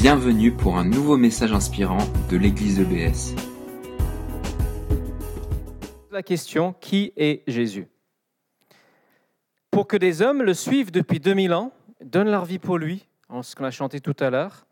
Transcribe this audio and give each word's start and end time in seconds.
Bienvenue 0.00 0.50
pour 0.50 0.78
un 0.78 0.84
nouveau 0.86 1.18
message 1.18 1.52
inspirant 1.52 1.98
de 2.30 2.38
l'église 2.38 2.80
EBS. 2.80 3.34
La 6.10 6.22
question, 6.22 6.72
qui 6.72 7.12
est 7.18 7.42
Jésus? 7.46 7.86
Pour 9.70 9.86
que 9.86 9.98
des 9.98 10.22
hommes 10.22 10.42
le 10.42 10.54
suivent 10.54 10.90
depuis 10.90 11.20
2000 11.20 11.52
ans, 11.52 11.70
donnent 12.02 12.30
leur 12.30 12.46
vie 12.46 12.58
pour 12.58 12.78
lui, 12.78 13.08
en 13.28 13.42
ce 13.42 13.54
qu'on 13.54 13.64
a 13.64 13.70
chanté 13.70 14.00
tout 14.00 14.16
à 14.20 14.30
l'heure, 14.30 14.66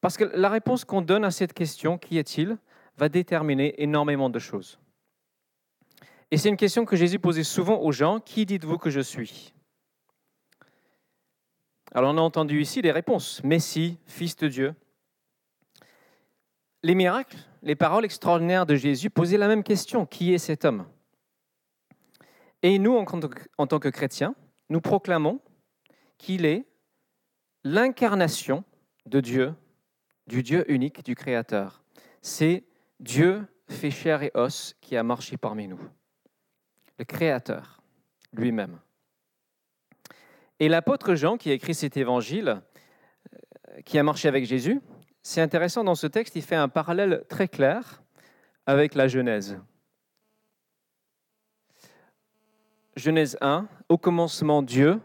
parce 0.00 0.16
que 0.16 0.22
la 0.22 0.50
réponse 0.50 0.84
qu'on 0.84 1.02
donne 1.02 1.24
à 1.24 1.32
cette 1.32 1.52
question, 1.52 1.98
qui 1.98 2.16
est-il, 2.16 2.58
va 2.96 3.08
déterminer 3.08 3.82
énormément 3.82 4.30
de 4.30 4.38
choses. 4.38 4.78
Et 6.30 6.36
c'est 6.36 6.48
une 6.48 6.56
question 6.56 6.84
que 6.84 6.94
Jésus 6.94 7.18
posait 7.18 7.42
souvent 7.42 7.80
aux 7.80 7.90
gens, 7.90 8.20
qui 8.20 8.46
dites-vous 8.46 8.78
que 8.78 8.90
je 8.90 9.00
suis? 9.00 9.52
Alors 11.92 12.14
on 12.14 12.18
a 12.18 12.20
entendu 12.20 12.60
ici 12.60 12.82
des 12.82 12.92
réponses. 12.92 13.42
Messie, 13.44 13.98
Fils 14.06 14.36
de 14.36 14.48
Dieu. 14.48 14.74
Les 16.82 16.94
miracles, 16.94 17.38
les 17.62 17.74
paroles 17.74 18.04
extraordinaires 18.04 18.66
de 18.66 18.76
Jésus 18.76 19.10
posaient 19.10 19.38
la 19.38 19.48
même 19.48 19.62
question. 19.64 20.06
Qui 20.06 20.32
est 20.32 20.38
cet 20.38 20.64
homme? 20.64 20.86
Et 22.62 22.78
nous, 22.78 22.96
en 22.96 23.66
tant 23.66 23.78
que 23.78 23.88
chrétiens, 23.88 24.34
nous 24.68 24.80
proclamons 24.80 25.40
qu'il 26.18 26.44
est 26.44 26.66
l'incarnation 27.64 28.64
de 29.06 29.20
Dieu, 29.20 29.54
du 30.26 30.42
Dieu 30.42 30.70
unique, 30.70 31.04
du 31.04 31.14
Créateur. 31.14 31.82
C'est 32.20 32.64
Dieu 33.00 33.46
fait 33.68 33.90
chair 33.90 34.22
et 34.22 34.30
os 34.34 34.74
qui 34.80 34.96
a 34.96 35.02
marché 35.02 35.36
parmi 35.36 35.68
nous. 35.68 35.80
Le 36.98 37.04
Créateur 37.04 37.80
lui-même. 38.32 38.78
Et 40.60 40.68
l'apôtre 40.68 41.14
Jean, 41.14 41.36
qui 41.36 41.50
a 41.50 41.52
écrit 41.52 41.74
cet 41.74 41.96
évangile, 41.96 42.60
euh, 43.32 43.80
qui 43.84 43.98
a 43.98 44.02
marché 44.02 44.26
avec 44.28 44.44
Jésus, 44.44 44.80
c'est 45.22 45.40
intéressant 45.40 45.84
dans 45.84 45.94
ce 45.94 46.06
texte, 46.06 46.36
il 46.36 46.42
fait 46.42 46.56
un 46.56 46.68
parallèle 46.68 47.24
très 47.28 47.48
clair 47.48 48.02
avec 48.66 48.94
la 48.94 49.08
Genèse. 49.08 49.60
Genèse 52.96 53.38
1, 53.40 53.68
au 53.88 53.98
commencement 53.98 54.62
Dieu, 54.62 55.00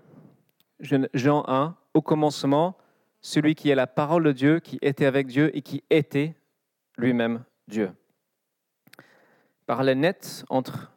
Jean 0.80 1.44
1, 1.48 1.78
au 1.94 2.02
commencement, 2.02 2.76
celui 3.22 3.54
qui 3.54 3.70
est 3.70 3.76
la 3.76 3.88
parole 3.88 4.24
de 4.24 4.32
Dieu, 4.32 4.60
qui 4.60 4.80
était 4.82 5.06
avec 5.06 5.28
Dieu 5.28 5.56
et 5.56 5.62
qui 5.62 5.84
était 5.90 6.36
lui-même 6.98 7.44
Dieu. 7.68 7.92
Parallèle 9.68 10.00
net 10.00 10.44
entre 10.50 10.92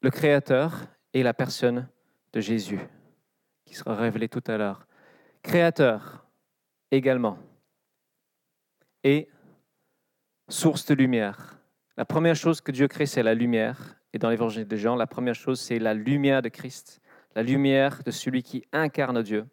le 0.00 0.10
Créateur 0.10 0.86
et 1.12 1.22
la 1.22 1.34
personne 1.34 1.88
de 2.32 2.40
Jésus 2.40 2.78
qui 3.70 3.76
sera 3.76 3.94
révélé 3.94 4.28
tout 4.28 4.42
à 4.48 4.56
l'heure. 4.56 4.84
Créateur 5.44 6.26
également. 6.90 7.38
Et 9.04 9.28
source 10.48 10.86
de 10.86 10.94
lumière. 10.94 11.60
La 11.96 12.04
première 12.04 12.34
chose 12.34 12.60
que 12.60 12.72
Dieu 12.72 12.88
crée, 12.88 13.06
c'est 13.06 13.22
la 13.22 13.32
lumière. 13.32 13.96
Et 14.12 14.18
dans 14.18 14.28
l'évangile 14.28 14.66
de 14.66 14.76
Jean, 14.76 14.96
la 14.96 15.06
première 15.06 15.36
chose, 15.36 15.60
c'est 15.60 15.78
la 15.78 15.94
lumière 15.94 16.42
de 16.42 16.48
Christ, 16.48 17.00
la 17.36 17.44
lumière 17.44 18.02
de 18.02 18.10
celui 18.10 18.42
qui 18.42 18.64
incarne 18.72 19.22
Dieu, 19.22 19.46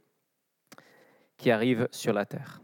qui 1.37 1.51
arrive 1.51 1.87
sur 1.91 2.11
la 2.11 2.25
terre. 2.25 2.59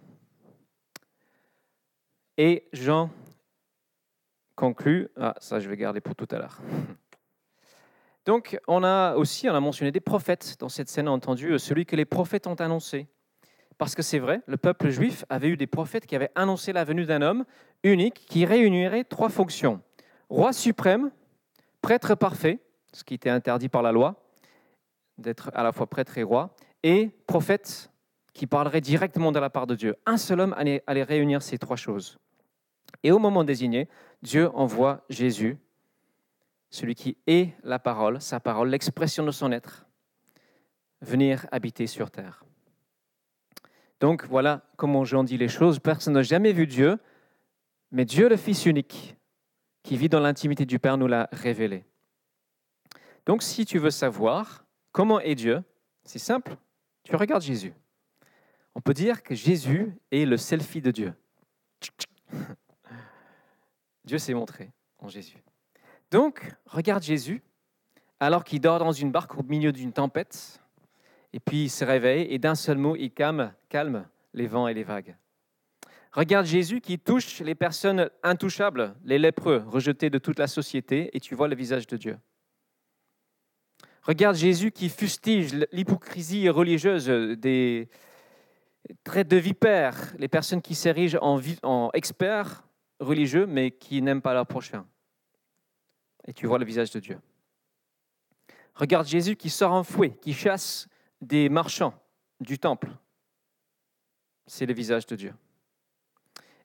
Et 2.36 2.68
Jean 2.74 3.12
conclut, 4.56 5.09
ah 5.18 5.36
ça 5.40 5.59
je 5.59 5.70
vais 5.70 5.78
garder 5.78 6.02
pour 6.02 6.16
tout 6.16 6.28
à 6.31 6.40
l'heure. 6.40 6.59
Donc, 8.25 8.57
on 8.67 8.83
a 8.83 9.16
aussi, 9.16 9.49
on 9.49 9.55
a 9.55 9.59
mentionné 9.59 9.91
des 9.91 9.99
prophètes 9.99 10.55
dans 10.59 10.69
cette 10.69 10.89
scène, 10.89 11.09
entendu 11.09 11.52
euh, 11.52 11.57
celui 11.57 11.85
que 11.85 11.95
les 11.95 12.05
prophètes 12.05 12.47
ont 12.47 12.55
annoncé. 12.55 13.07
Parce 13.77 13.95
que 13.95 14.02
c'est 14.02 14.19
vrai, 14.19 14.41
le 14.45 14.55
peuple 14.55 14.89
juif 14.89 15.25
avait 15.29 15.49
eu 15.49 15.57
des 15.57 15.67
prophètes 15.67 16.05
qui 16.05 16.16
avaient 16.16 16.31
annoncé 16.35 16.71
la 16.71 16.83
venue 16.83 17.05
d'un 17.05 17.21
homme 17.21 17.44
unique 17.83 18.25
qui 18.29 18.45
réunirait 18.45 19.03
trois 19.03 19.29
fonctions. 19.29 19.81
Roi 20.29 20.53
suprême, 20.53 21.12
prêtre 21.81 22.16
parfait, 22.16 22.59
ce 22.94 23.03
qui 23.03 23.13
était 23.16 23.29
interdit 23.29 23.69
par 23.69 23.81
la 23.81 23.91
loi, 23.91 24.16
d'être 25.17 25.51
à 25.53 25.63
la 25.63 25.72
fois 25.72 25.88
prêtre 25.88 26.17
et 26.17 26.23
roi, 26.23 26.56
et 26.83 27.09
prophète 27.28 27.91
qui 28.33 28.47
parlerait 28.47 28.81
directement 28.81 29.31
de 29.31 29.39
la 29.39 29.50
part 29.50 29.67
de 29.67 29.75
Dieu. 29.75 29.95
Un 30.06 30.17
seul 30.17 30.39
homme 30.39 30.53
allait, 30.57 30.81
allait 30.88 31.03
réunir 31.03 31.41
ces 31.41 31.57
trois 31.57 31.75
choses. 31.75 32.19
Et 33.03 33.12
au 33.12 33.19
moment 33.19 33.44
désigné, 33.44 33.89
Dieu 34.22 34.50
envoie 34.56 35.03
Jésus 35.09 35.57
celui 36.73 36.95
qui 36.95 37.17
est 37.28 37.53
la 37.63 37.78
parole, 37.78 38.19
sa 38.19 38.39
parole, 38.39 38.69
l'expression 38.69 39.23
de 39.23 39.29
son 39.29 39.51
être, 39.51 39.85
venir 41.01 41.45
habiter 41.51 41.85
sur 41.85 42.09
terre. 42.09 42.44
Donc 44.00 44.25
voilà 44.25 44.66
comment 44.75 45.06
Jean 45.06 45.23
dit 45.23 45.38
les 45.38 45.50
choses. 45.50 45.78
Personne 45.78 46.16
n'a 46.16 46.23
jamais 46.23 46.51
vu 46.51 46.66
Dieu, 46.66 46.97
mais 47.91 48.06
Dieu 48.06 48.28
le 48.28 48.38
Fils 48.38 48.66
unique, 48.66 49.16
qui 49.83 49.97
vit 49.97 50.09
dans 50.09 50.19
l'intimité 50.19 50.66
du 50.66 50.79
Père, 50.79 50.97
nous 50.97 51.06
l'a 51.06 51.29
révélé. 51.31 51.85
Donc 53.28 53.44
si 53.44 53.67
tu 53.67 53.78
veux 53.78 53.91
savoir 53.91 54.66
comment 54.91 55.19
est 55.19 55.35
Dieu, 55.35 55.63
c'est 56.03 56.17
simple, 56.17 56.57
tu 57.03 57.16
regardes 57.16 57.44
Jésus. 57.44 57.73
On 58.73 58.81
peut 58.81 58.95
dire 58.95 59.22
que 59.22 59.35
Jésus 59.35 59.94
est 60.12 60.25
le 60.25 60.38
selfie 60.38 60.81
de 60.81 60.89
Dieu. 60.89 61.13
Dieu 64.06 64.17
s'est 64.17 64.33
montré 64.33 64.72
en 64.97 65.07
Jésus. 65.07 65.44
Donc, 66.13 66.47
regarde 66.68 67.01
Jésus, 67.01 67.41
alors 68.19 68.44
qu'il 68.44 68.62
dort 68.62 68.78
dans 68.78 68.91
une 68.91 69.12
barque 69.12 69.35
au 69.35 69.41
milieu 69.41 69.72
d'une 69.72 69.91
tempête, 69.91 70.62
et 71.34 71.40
puis 71.40 71.63
il 71.63 71.69
se 71.72 71.84
réveille, 71.84 72.28
et 72.29 72.38
d'un 72.38 72.53
seul 72.53 72.78
mot, 72.78 72.96
il 72.96 73.09
calme, 73.09 73.51
les 74.35 74.46
vents 74.46 74.68
et 74.68 74.75
les 74.75 74.84
vagues. 74.84 75.16
Regarde 76.12 76.46
Jésus 76.46 76.81
qui 76.81 77.00
touche 77.00 77.40
les 77.40 77.56
personnes 77.56 78.12
intouchables, 78.22 78.94
les 79.03 79.18
lépreux, 79.18 79.63
rejetés 79.66 80.12
de 80.12 80.19
toute 80.19 80.38
la 80.38 80.46
société, 80.46 81.09
et 81.18 81.19
tu 81.19 81.34
vois 81.34 81.47
le 81.47 81.56
visage 81.56 81.88
de 81.88 81.97
Dieu. 81.97 82.19
Regarde 84.03 84.35
Jésus 84.35 84.69
qui 84.69 84.90
fustige 84.90 85.66
l'hypocrisie 85.72 86.47
religieuse 86.47 87.07
des 87.07 87.90
traits 89.03 89.30
de 89.30 89.38
vipères, 89.38 90.13
les 90.19 90.28
personnes 90.28 90.62
qui 90.62 90.75
s'érigent 90.75 91.18
en, 91.24 91.41
en 91.63 91.90
experts 91.95 92.68
religieux, 93.00 93.47
mais 93.47 93.72
qui 93.72 94.00
n'aiment 94.03 94.22
pas 94.22 94.35
leur 94.35 94.45
prochain 94.45 94.85
et 96.28 96.34
tu 96.34 96.47
vois 96.47 96.59
le 96.59 96.66
visage 96.66 96.91
de 96.91 97.00
Dieu. 97.00 97.19
Regarde 98.75 99.07
Jésus 99.07 99.35
qui 99.35 99.50
sort 99.50 99.72
en 99.72 99.84
fouet, 99.84 100.17
qui 100.22 100.34
chasse 100.34 100.88
des 101.22 101.50
marchands 101.50 101.94
du 102.39 102.57
temple. 102.57 102.89
C'est 104.47 104.66
le 104.66 104.73
visage 104.73 105.06
de 105.06 105.16
Dieu. 105.16 105.33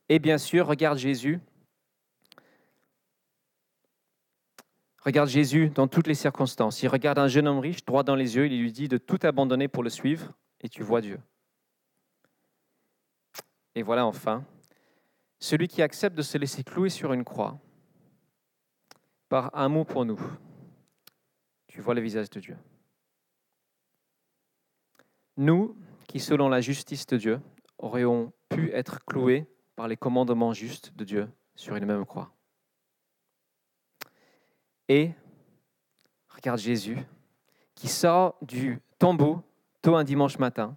Et 0.09 0.19
bien 0.19 0.39
sûr, 0.39 0.67
regarde 0.67 0.99
Jésus. 0.99 1.39
Regarde 5.05 5.29
Jésus 5.29 5.71
dans 5.71 5.87
toutes 5.87 6.07
les 6.07 6.15
circonstances. 6.15 6.83
Il 6.83 6.89
regarde 6.89 7.19
un 7.19 7.29
jeune 7.29 7.47
homme 7.47 7.61
riche 7.61 7.85
droit 7.85 8.03
dans 8.03 8.17
les 8.17 8.37
yeux, 8.37 8.47
il 8.47 8.61
lui 8.61 8.73
dit 8.73 8.89
de 8.89 8.99
tout 8.99 9.19
abandonner 9.23 9.69
pour 9.69 9.83
le 9.83 9.91
suivre, 9.91 10.33
et 10.61 10.69
tu 10.69 10.83
vois 10.83 11.01
Dieu. 11.01 11.21
Et 13.75 13.83
voilà 13.83 14.07
enfin, 14.07 14.45
celui 15.39 15.69
qui 15.69 15.83
accepte 15.83 16.17
de 16.17 16.23
se 16.23 16.37
laisser 16.37 16.65
clouer 16.65 16.91
sur 16.91 17.13
une 17.13 17.25
croix 17.25 17.59
par 19.29 19.51
un 19.55 19.69
mot 19.69 19.85
pour 19.85 20.05
nous. 20.05 20.21
Tu 21.67 21.81
vois 21.81 21.95
le 21.95 22.01
visage 22.01 22.31
de 22.31 22.41
Dieu. 22.41 22.57
Nous, 25.37 25.77
qui 26.07 26.21
selon 26.21 26.49
la 26.49 26.61
justice 26.61 27.07
de 27.07 27.17
Dieu, 27.17 27.41
aurions 27.79 28.33
pu 28.49 28.71
être 28.73 29.05
cloués 29.05 29.47
par 29.77 29.87
les 29.87 29.97
commandements 29.97 30.53
justes 30.53 30.93
de 30.97 31.05
Dieu 31.05 31.29
sur 31.55 31.77
une 31.77 31.87
même 31.87 32.05
croix. 32.05 32.33
Et 34.89 35.13
regarde 36.29 36.59
Jésus 36.59 36.99
qui 37.75 37.89
sort 37.89 38.37
du 38.43 38.81
tombeau 38.99 39.43
tôt 39.83 39.95
un 39.95 40.05
dimanche 40.05 40.39
matin 40.39 40.77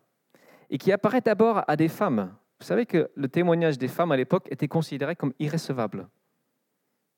et 0.69 0.77
qui 0.77 0.91
apparaît 0.91 1.21
d'abord 1.21 1.63
à 1.67 1.75
des 1.75 1.87
femmes. 1.87 2.35
Vous 2.59 2.65
savez 2.65 2.85
que 2.85 3.09
le 3.15 3.27
témoignage 3.27 3.77
des 3.79 3.87
femmes 3.87 4.11
à 4.11 4.17
l'époque 4.17 4.47
était 4.51 4.67
considéré 4.67 5.15
comme 5.15 5.33
irrécevable. 5.39 6.07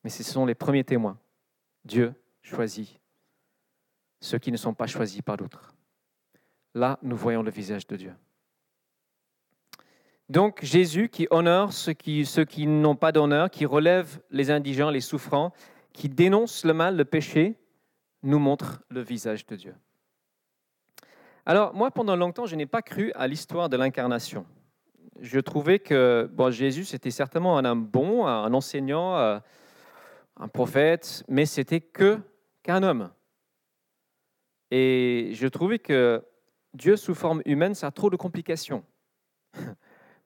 Mais 0.04 0.10
ce 0.10 0.24
sont 0.24 0.46
les 0.46 0.56
premiers 0.56 0.84
témoins. 0.84 1.20
Dieu 1.86 2.14
choisit 2.42 3.00
ceux 4.22 4.40
qui 4.40 4.52
ne 4.52 4.58
sont 4.58 4.74
pas 4.74 4.88
choisis 4.88 5.22
par 5.22 5.38
d'autres. 5.38 5.76
Là, 6.74 6.98
nous 7.02 7.18
voyons 7.18 7.44
le 7.44 7.52
visage 7.52 7.86
de 7.88 7.96
Dieu. 7.98 8.14
Donc 10.30 10.64
Jésus 10.64 11.10
qui 11.10 11.28
honore 11.30 11.74
ceux 11.74 11.94
qui, 11.94 12.66
n'ont 12.66 12.96
pas 12.96 13.12
d'honneur, 13.12 13.52
qui 13.52 13.66
relève 13.66 14.20
les 14.32 14.50
indigents, 14.50 14.90
les 14.90 15.02
souffrants, 15.02 15.52
qui 15.92 16.10
dénonce 16.10 16.66
le 16.66 16.74
mal, 16.74 16.96
le 16.96 17.06
péché, 17.06 17.60
nous 18.24 18.40
montre 18.40 18.82
le 18.90 19.02
visage 19.02 19.46
de 19.46 19.56
Dieu. 19.56 19.76
Alors 21.46 21.74
moi, 21.74 21.92
pendant 21.92 22.16
longtemps, 22.16 22.46
je 22.46 22.56
n'ai 22.56 22.66
pas 22.66 22.82
cru 22.82 23.12
à 23.14 23.28
l'histoire 23.28 23.68
de 23.68 23.76
l'incarnation. 23.76 24.46
Je 25.20 25.40
trouvais 25.40 25.80
que 25.80 26.30
bon, 26.34 26.50
Jésus, 26.50 26.86
c'était 26.86 27.12
certainement 27.12 27.58
un 27.58 27.66
homme 27.66 27.86
bon, 27.86 28.26
un 28.26 28.54
enseignant, 28.54 29.18
euh, 29.18 29.40
un 30.38 30.48
prophète, 30.48 31.24
mais 31.28 31.46
c'était 31.46 31.82
que 31.82 32.20
qu'un 32.64 32.84
homme. 32.84 33.12
Et 34.72 35.32
je 35.34 35.48
trouvais 35.48 35.80
que 35.80 36.24
Dieu 36.74 36.96
sous 36.96 37.14
forme 37.14 37.42
humaine, 37.46 37.76
ça 37.76 37.88
a 37.88 37.92
trop 37.92 38.10
de 38.10 38.16
complications. 38.16 38.84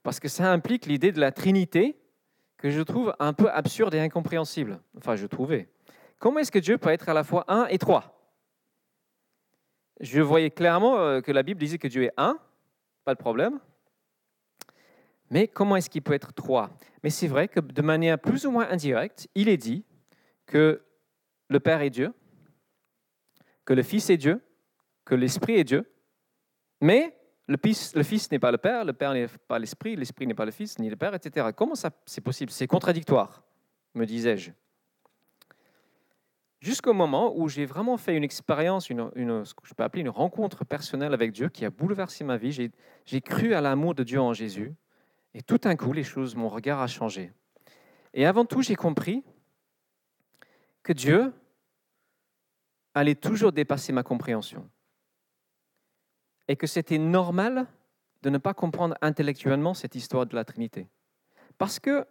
parce 0.03 0.19
que 0.19 0.29
ça 0.29 0.51
implique 0.51 0.85
l'idée 0.85 1.11
de 1.11 1.19
la 1.19 1.31
Trinité 1.31 1.99
que 2.57 2.69
je 2.69 2.81
trouve 2.81 3.13
un 3.19 3.33
peu 3.33 3.49
absurde 3.49 3.93
et 3.93 3.99
incompréhensible. 3.99 4.79
Enfin, 4.97 5.15
je 5.15 5.27
trouvais. 5.27 5.69
Comment 6.17 6.39
est-ce 6.39 6.51
que 6.51 6.59
Dieu 6.59 6.77
peut 6.77 6.89
être 6.89 7.09
à 7.09 7.13
la 7.13 7.23
fois 7.23 7.43
un 7.47 7.67
et 7.67 7.77
trois? 7.77 8.31
Je 9.99 10.21
voyais 10.21 10.49
clairement 10.49 10.97
euh, 10.97 11.21
que 11.21 11.31
la 11.31 11.43
Bible 11.43 11.59
disait 11.59 11.77
que 11.77 11.87
Dieu 11.87 12.03
est 12.03 12.13
un, 12.17 12.39
pas 13.03 13.13
de 13.15 13.19
problème. 13.19 13.59
Mais 15.29 15.47
comment 15.47 15.75
est-ce 15.75 15.89
qu'il 15.89 16.01
peut 16.01 16.13
être 16.13 16.33
trois? 16.33 16.69
Mais 17.03 17.09
c'est 17.09 17.27
vrai 17.27 17.47
que 17.47 17.59
de 17.59 17.81
manière 17.81 18.17
plus 18.17 18.45
ou 18.45 18.51
moins 18.51 18.69
indirecte, 18.69 19.27
il 19.35 19.49
est 19.49 19.57
dit 19.57 19.83
que 20.47 20.81
le 21.49 21.59
Père 21.59 21.81
est 21.81 21.89
Dieu, 21.89 22.13
que 23.65 23.73
le 23.73 23.83
Fils 23.83 24.09
est 24.09 24.17
Dieu, 24.17 24.41
que 25.05 25.13
l'Esprit 25.13 25.55
est 25.55 25.63
Dieu, 25.63 25.89
mais 26.81 27.15
le 27.47 27.57
Fils, 28.03 28.31
n'est 28.31 28.39
pas 28.39 28.51
le 28.51 28.57
Père, 28.57 28.83
le 28.83 28.93
Père 28.93 29.13
n'est 29.13 29.27
pas 29.47 29.59
l'Esprit, 29.59 29.95
l'Esprit 29.95 30.27
n'est 30.27 30.33
pas 30.33 30.45
le 30.45 30.51
Fils, 30.51 30.79
ni 30.79 30.89
le 30.89 30.95
Père, 30.95 31.13
etc. 31.13 31.47
Comment 31.55 31.75
ça 31.75 31.91
c'est 32.05 32.21
possible? 32.21 32.51
C'est 32.51 32.67
contradictoire, 32.67 33.43
me 33.93 34.05
disais-je. 34.05 34.51
Jusqu'au 36.59 36.93
moment 36.93 37.37
où 37.37 37.47
j'ai 37.47 37.65
vraiment 37.65 37.97
fait 37.97 38.15
une 38.15 38.23
expérience, 38.23 38.89
une, 38.89 39.11
ce 39.45 39.53
que 39.53 39.61
je 39.65 39.73
peux 39.73 39.83
appeler 39.83 40.01
une 40.01 40.09
rencontre 40.09 40.65
personnelle 40.65 41.13
avec 41.13 41.31
Dieu 41.31 41.49
qui 41.49 41.65
a 41.65 41.69
bouleversé 41.69 42.23
ma 42.23 42.35
vie. 42.35 42.71
J'ai 43.05 43.21
cru 43.21 43.53
à 43.53 43.61
l'amour 43.61 43.93
de 43.93 44.03
Dieu 44.03 44.19
en 44.19 44.33
Jésus. 44.33 44.73
Et 45.35 45.43
tout 45.43 45.59
d'un 45.59 45.75
coup, 45.75 45.93
les 45.93 46.03
choses, 46.03 46.35
mon 46.35 46.49
regard 46.49 46.81
a 46.81 46.87
changé. 46.87 47.31
Et 48.15 48.25
avant 48.25 48.43
tout, 48.43 48.63
j'ai 48.63 48.75
compris 48.75 49.23
que 50.87 50.93
Dieu 50.93 51.33
allait 52.93 53.15
toujours 53.15 53.51
dépasser 53.51 53.91
ma 53.91 54.03
compréhension. 54.03 54.69
Et 56.47 56.55
que 56.55 56.65
c'était 56.65 56.97
normal 56.97 57.67
de 58.21 58.29
ne 58.29 58.37
pas 58.37 58.53
comprendre 58.53 58.95
intellectuellement 59.01 59.73
cette 59.73 59.95
histoire 59.95 60.25
de 60.25 60.33
la 60.33 60.45
Trinité. 60.45 60.87
Parce 61.57 61.77
que 61.77 62.07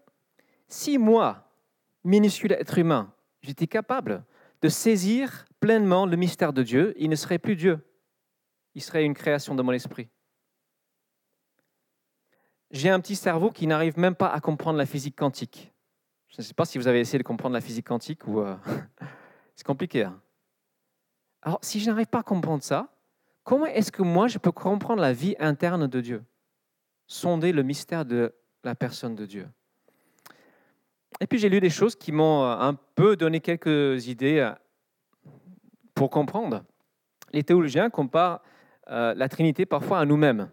si 0.69 0.99
moi, 0.99 1.51
minuscule 2.05 2.53
être 2.53 2.77
humain, 2.77 3.15
j'étais 3.41 3.67
capable 3.67 4.23
de 4.61 4.69
saisir 4.69 5.47
pleinement 5.59 6.05
le 6.05 6.17
mystère 6.19 6.53
de 6.53 6.63
Dieu, 6.63 6.93
il 6.99 7.09
ne 7.09 7.17
serait 7.17 7.39
plus 7.39 7.57
Dieu. 7.57 7.79
Il 8.75 8.83
serait 8.83 9.07
une 9.07 9.15
création 9.15 9.55
de 9.55 9.63
mon 9.63 9.73
esprit. 9.73 10.11
J'ai 12.71 12.91
un 12.91 13.01
petit 13.01 13.17
cerveau 13.17 13.51
qui 13.51 13.67
n'arrive 13.67 13.99
même 13.99 14.17
pas 14.17 14.29
à 14.29 14.41
comprendre 14.41 14.77
la 14.77 14.85
physique 14.85 15.17
quantique. 15.17 15.73
Je 16.29 16.37
ne 16.39 16.43
sais 16.43 16.55
pas 16.55 16.65
si 16.65 16.79
vous 16.79 16.89
avez 16.89 17.01
essayé 17.01 17.19
de 17.19 17.25
comprendre 17.25 17.55
la 17.55 17.61
physique 17.61 17.87
quantique 17.87 18.27
ou... 18.27 18.41
Euh, 18.41 18.57
c'est 19.55 19.67
compliqué. 19.67 20.05
Hein. 20.05 20.21
Alors, 21.43 21.59
si 21.63 21.81
je 21.81 21.89
n'arrive 21.89 22.07
pas 22.07 22.21
à 22.21 22.23
comprendre 22.23 22.63
ça, 22.63 22.89
comment 23.45 23.67
est-ce 23.67 23.93
que 23.93 24.03
moi, 24.03 24.29
je 24.29 24.39
peux 24.39 24.53
comprendre 24.53 25.01
la 25.01 25.13
vie 25.13 25.37
interne 25.39 25.87
de 25.87 26.01
Dieu? 26.01 26.25
Sonder 27.07 27.53
le 27.53 27.63
mystère 27.63 28.05
de 28.05 28.35
la 28.65 28.75
personne 28.75 29.15
de 29.15 29.27
Dieu. 29.27 29.47
Et 31.21 31.27
puis 31.27 31.39
j'ai 31.39 31.49
lu 31.49 31.61
des 31.61 31.71
choses 31.71 31.97
qui 31.97 32.13
m'ont 32.13 32.43
euh, 32.45 32.57
un 32.59 32.75
peu 32.75 33.17
donné 33.17 33.41
quelques 33.41 34.07
idées 34.09 34.41
euh, 34.41 34.53
pour 35.95 36.11
comprendre. 36.11 36.65
Les 37.33 37.43
théologiens 37.43 37.91
comparent 37.91 38.41
la 38.89 39.29
Trinité 39.29 39.67
parfois 39.67 39.99
à 39.99 40.05
nous-mêmes. 40.05 40.49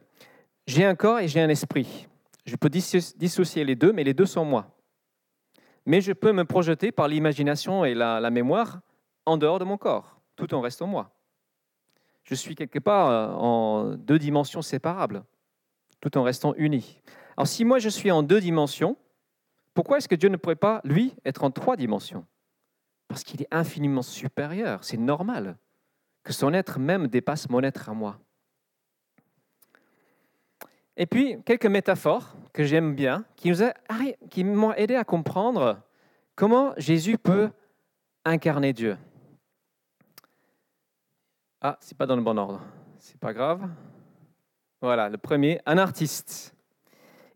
J'ai 0.66 0.86
un 0.86 0.96
corps 0.96 1.20
et 1.20 1.28
j'ai 1.28 1.40
un 1.40 1.50
esprit. 1.50 2.08
Je 2.46 2.56
peux 2.56 2.70
dissocier 2.70 3.64
les 3.64 3.76
deux, 3.76 3.94
mais 3.94 4.04
les 4.04 4.14
deux 4.14 4.26
sont 4.26 4.44
moi. 4.44 4.74
Mais 5.86 6.02
je 6.02 6.14
peux 6.14 6.32
me 6.32 6.46
projeter 6.46 6.92
par 6.92 7.08
l'imagination 7.08 7.86
et 7.86 7.94
la, 7.94 8.30
mémoire 8.30 8.82
en 9.26 9.38
dehors 9.38 9.60
de 9.60 9.66
mon 9.66 9.78
corps, 9.78 10.20
tout 10.36 10.54
en 10.54 10.62
restant 10.62 10.88
moi. 10.88 11.12
Je 12.24 12.36
suis 12.36 12.56
quelque 12.56 12.80
part 12.80 13.38
en 13.42 13.96
deux 13.96 14.20
dimensions 14.20 14.62
séparables, 14.62 15.24
tout 16.00 16.18
en 16.18 16.24
restant 16.24 16.54
uni. 16.56 17.02
Alors 17.36 17.48
si 17.48 17.66
moi 17.66 17.80
je 17.80 17.90
suis 17.90 18.12
en 18.12 18.24
deux 18.24 18.40
dimensions, 18.40 18.98
pourquoi 19.74 19.98
est-ce 19.98 20.08
que 20.08 20.16
Dieu 20.16 20.30
ne 20.30 20.38
pourrait 20.38 20.56
pas, 20.56 20.82
lui, 20.84 21.16
être 21.26 21.44
en 21.44 21.52
trois 21.52 21.76
dimensions? 21.76 22.26
Parce 23.08 23.24
qu'il 23.24 23.42
est 23.42 23.48
infiniment 23.52 24.02
supérieur, 24.02 24.84
c'est 24.84 24.98
normal 24.98 25.58
que 26.24 26.32
son 26.32 26.54
être 26.54 26.80
même 26.80 27.08
dépasse 27.08 27.50
mon 27.50 27.62
être 27.64 27.90
à 27.90 27.94
moi. 27.94 28.20
Et 30.96 31.06
puis, 31.06 31.38
quelques 31.44 31.66
métaphores 31.66 32.36
que 32.54 32.64
j'aime 32.64 32.94
bien, 32.94 33.26
qui, 33.36 34.44
m'ont 34.44 34.74
aidé 34.74 34.96
à 34.96 35.04
comprendre 35.04 35.82
comment 36.36 36.74
Jésus 36.78 37.18
peut 37.18 37.50
incarner 38.26 38.74
Dieu. 38.74 38.98
Ah, 41.62 41.78
c'est 41.80 41.98
pas 41.98 42.06
dans 42.06 42.16
le 42.16 42.22
bon 42.22 42.38
ordre. 42.38 42.62
C'est 43.00 43.20
pas 43.20 43.34
grave. 43.34 43.68
Voilà, 44.82 45.10
le 45.10 45.18
premier, 45.18 45.62
un 45.66 45.78
artiste. 45.78 46.56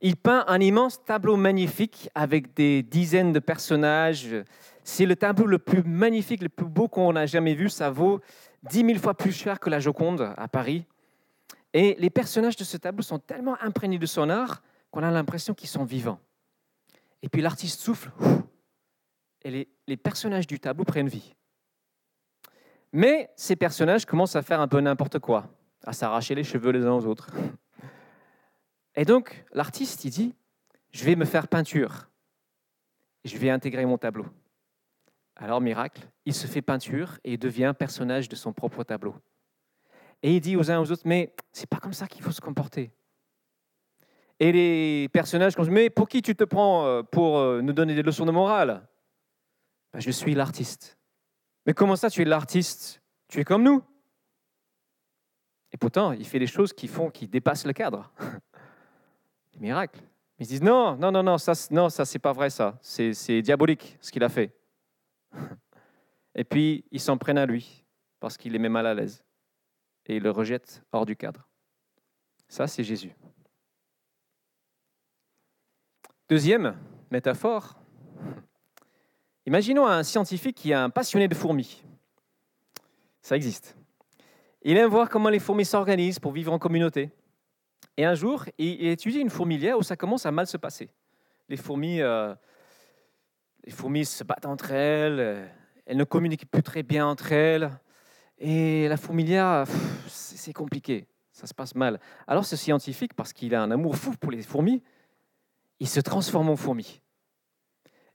Il 0.02 0.16
peint 0.18 0.46
un 0.48 0.60
immense 0.60 1.04
tableau 1.04 1.38
magnifique 1.38 2.10
avec 2.14 2.54
des 2.54 2.84
dizaines 2.84 3.34
de 3.34 3.40
personnages. 3.40 4.36
C'est 4.84 5.08
le 5.08 5.16
tableau 5.16 5.48
le 5.48 5.58
plus 5.58 5.82
magnifique, 5.82 6.44
le 6.44 6.50
plus 6.50 6.68
beau 6.68 6.88
qu'on 6.88 7.16
a 7.16 7.26
jamais 7.26 7.56
vu. 7.56 7.70
Ça 7.70 7.90
vaut 7.90 8.22
dix 8.70 8.84
mille 8.84 9.00
fois 9.00 9.16
plus 9.16 9.32
cher 9.32 9.60
que 9.60 9.72
la 9.72 9.80
Joconde 9.80 10.34
à 10.38 10.48
Paris. 10.48 10.86
Et 11.74 11.96
les 12.00 12.10
personnages 12.10 12.56
de 12.56 12.64
ce 12.64 12.78
tableau 12.78 13.04
sont 13.04 13.20
tellement 13.20 13.58
imprégnés 13.62 14.00
de 14.00 14.06
son 14.06 14.30
art 14.30 14.62
qu'on 14.92 15.04
a 15.04 15.12
l'impression 15.12 15.54
qu'ils 15.54 15.70
sont 15.70 15.84
vivants. 15.84 16.20
Et 17.22 17.30
puis 17.30 17.42
l'artiste 17.42 17.80
souffle 17.80 18.12
et 19.44 19.68
les, 19.88 19.98
personnages 19.98 20.48
du 20.48 20.60
tableau 20.60 20.84
prennent 20.84 21.08
vie. 21.08 21.36
Mais 22.92 23.32
ces 23.36 23.56
personnages 23.56 24.06
commencent 24.06 24.36
à 24.36 24.42
faire 24.42 24.60
un 24.60 24.68
peu 24.68 24.80
n'importe 24.80 25.20
quoi, 25.20 25.50
à 25.86 25.94
s'arracher 25.94 26.36
les 26.36 26.44
cheveux 26.44 26.72
les 26.72 26.86
uns 26.86 26.94
aux 26.94 27.06
autres. 27.06 27.30
Et 28.96 29.06
donc, 29.06 29.46
l'artiste, 29.54 30.04
il 30.06 30.10
dit, 30.10 30.36
je 30.92 31.06
vais 31.06 31.16
me 31.16 31.26
faire 31.26 31.48
peinture. 31.48 32.10
Je 33.24 33.38
vais 33.38 33.50
intégrer 33.50 33.86
mon 33.86 33.98
tableau. 33.98 34.26
Alors, 35.36 35.62
miracle, 35.62 36.02
il 36.26 36.34
se 36.34 36.48
fait 36.48 36.62
peinture 36.62 37.20
et 37.24 37.38
devient 37.38 37.74
personnage 37.78 38.28
de 38.28 38.36
son 38.36 38.54
propre 38.54 38.84
tableau. 38.84 39.16
Et 40.24 40.36
il 40.36 40.42
dit 40.42 40.56
aux 40.56 40.72
uns 40.72 40.80
aux 40.80 40.92
autres, 40.92 41.04
mais 41.06 41.34
c'est 41.52 41.70
pas 41.70 41.78
comme 41.78 41.94
ça 41.94 42.08
qu'il 42.08 42.24
faut 42.24 42.32
se 42.32 42.42
comporter. 42.42 42.92
Et 44.40 44.52
les 44.52 45.10
personnages 45.10 45.56
disent, 45.56 45.70
mais 45.70 45.90
pour 45.90 46.08
qui 46.08 46.22
tu 46.22 46.36
te 46.36 46.44
prends 46.44 46.86
euh, 46.86 47.04
pour 47.04 47.38
euh, 47.38 47.62
nous 47.62 47.74
donner 47.74 47.96
des 47.96 48.04
leçons 48.04 48.26
de 48.26 48.32
morale? 48.32 48.88
Ben, 49.94 50.00
Je 50.00 50.12
suis 50.12 50.36
l'artiste. 50.36 50.98
Mais 51.66 51.74
comment 51.74 51.96
ça, 51.96 52.10
tu 52.10 52.22
es 52.22 52.26
l'artiste? 52.26 53.02
Tu 53.28 53.40
es 53.40 53.44
comme 53.44 53.64
nous. 53.64 53.84
Et 55.72 55.78
pourtant, 55.78 56.12
il 56.14 56.26
fait 56.26 56.40
des 56.40 56.48
choses 56.48 56.72
qui 56.72 56.88
font, 56.88 57.10
qui 57.10 57.28
dépassent 57.28 57.66
le 57.66 57.74
cadre. 57.74 58.12
miracle. 59.60 60.00
Ils 60.40 60.48
disent 60.48 60.62
non, 60.62 60.96
non, 60.98 61.12
non, 61.12 61.24
non, 61.24 61.38
ça, 61.38 61.54
non, 61.72 61.90
ça 61.90 62.06
c'est 62.06 62.20
pas 62.20 62.32
vrai, 62.32 62.50
ça. 62.50 62.78
C'est 62.82 63.42
diabolique 63.42 63.98
ce 64.00 64.12
qu'il 64.12 64.24
a 64.24 64.30
fait. 64.30 64.56
Et 66.36 66.44
puis 66.44 66.86
ils 66.92 67.00
s'en 67.00 67.18
prennent 67.18 67.40
à 67.40 67.46
lui 67.46 67.84
parce 68.20 68.38
qu'il 68.38 68.56
est 68.56 68.60
met 68.60 68.70
mal 68.70 68.86
à 68.86 68.94
l'aise 68.94 69.24
et 70.08 70.20
le 70.20 70.32
rejettent 70.32 70.84
hors 70.92 71.06
du 71.06 71.16
cadre. 71.16 71.48
Ça, 72.48 72.66
c'est 72.68 72.84
Jésus. 72.84 73.14
Deuxième 76.30 76.78
métaphore. 77.12 77.80
Imaginons 79.46 79.86
un 79.86 80.04
scientifique 80.04 80.58
qui 80.58 80.72
est 80.72 80.76
un 80.76 80.90
passionné 80.90 81.28
de 81.28 81.36
fourmis. 81.36 81.84
Ça 83.22 83.36
existe. 83.36 83.78
Il 84.62 84.78
aime 84.78 84.90
voir 84.90 85.10
comment 85.10 85.30
les 85.30 85.40
fourmis 85.40 85.66
s'organisent 85.66 86.20
pour 86.20 86.32
vivre 86.32 86.52
en 86.52 86.60
communauté. 86.60 87.12
Et 87.96 88.06
un 88.06 88.16
jour, 88.16 88.46
il 88.58 88.88
étudie 88.88 89.20
une 89.20 89.30
fourmilière 89.30 89.78
où 89.78 89.84
ça 89.84 89.96
commence 89.96 90.26
à 90.26 90.32
mal 90.32 90.48
se 90.48 90.58
passer. 90.58 90.90
Les 91.50 91.58
fourmis, 91.58 92.02
euh, 92.02 92.36
se 93.66 94.24
battent 94.24 94.46
entre 94.46 94.72
elles, 94.72 95.20
euh, 95.20 95.48
elles 95.86 95.98
ne 95.98 96.04
communiquent 96.04 96.50
plus 96.52 96.64
très 96.64 96.84
bien 96.84 97.08
entre 97.08 97.32
elles. 97.32 97.72
Et 98.40 98.88
la 98.88 98.98
fourmilière, 98.98 99.66
c'est 100.08 100.54
compliqué, 100.54 101.08
ça 101.32 101.48
se 101.48 101.54
passe 101.54 101.74
mal. 101.74 102.00
Alors 102.28 102.46
ce 102.46 102.56
scientifique, 102.56 103.14
parce 103.14 103.34
qu'il 103.34 103.56
a 103.56 103.62
un 103.62 103.72
amour 103.72 103.96
fou 103.96 104.14
pour 104.20 104.32
les 104.32 104.44
fourmis, 104.44 104.84
il 105.80 105.88
se 105.88 106.00
transforme 106.00 106.50
en 106.50 106.56
fourmi. 106.56 107.02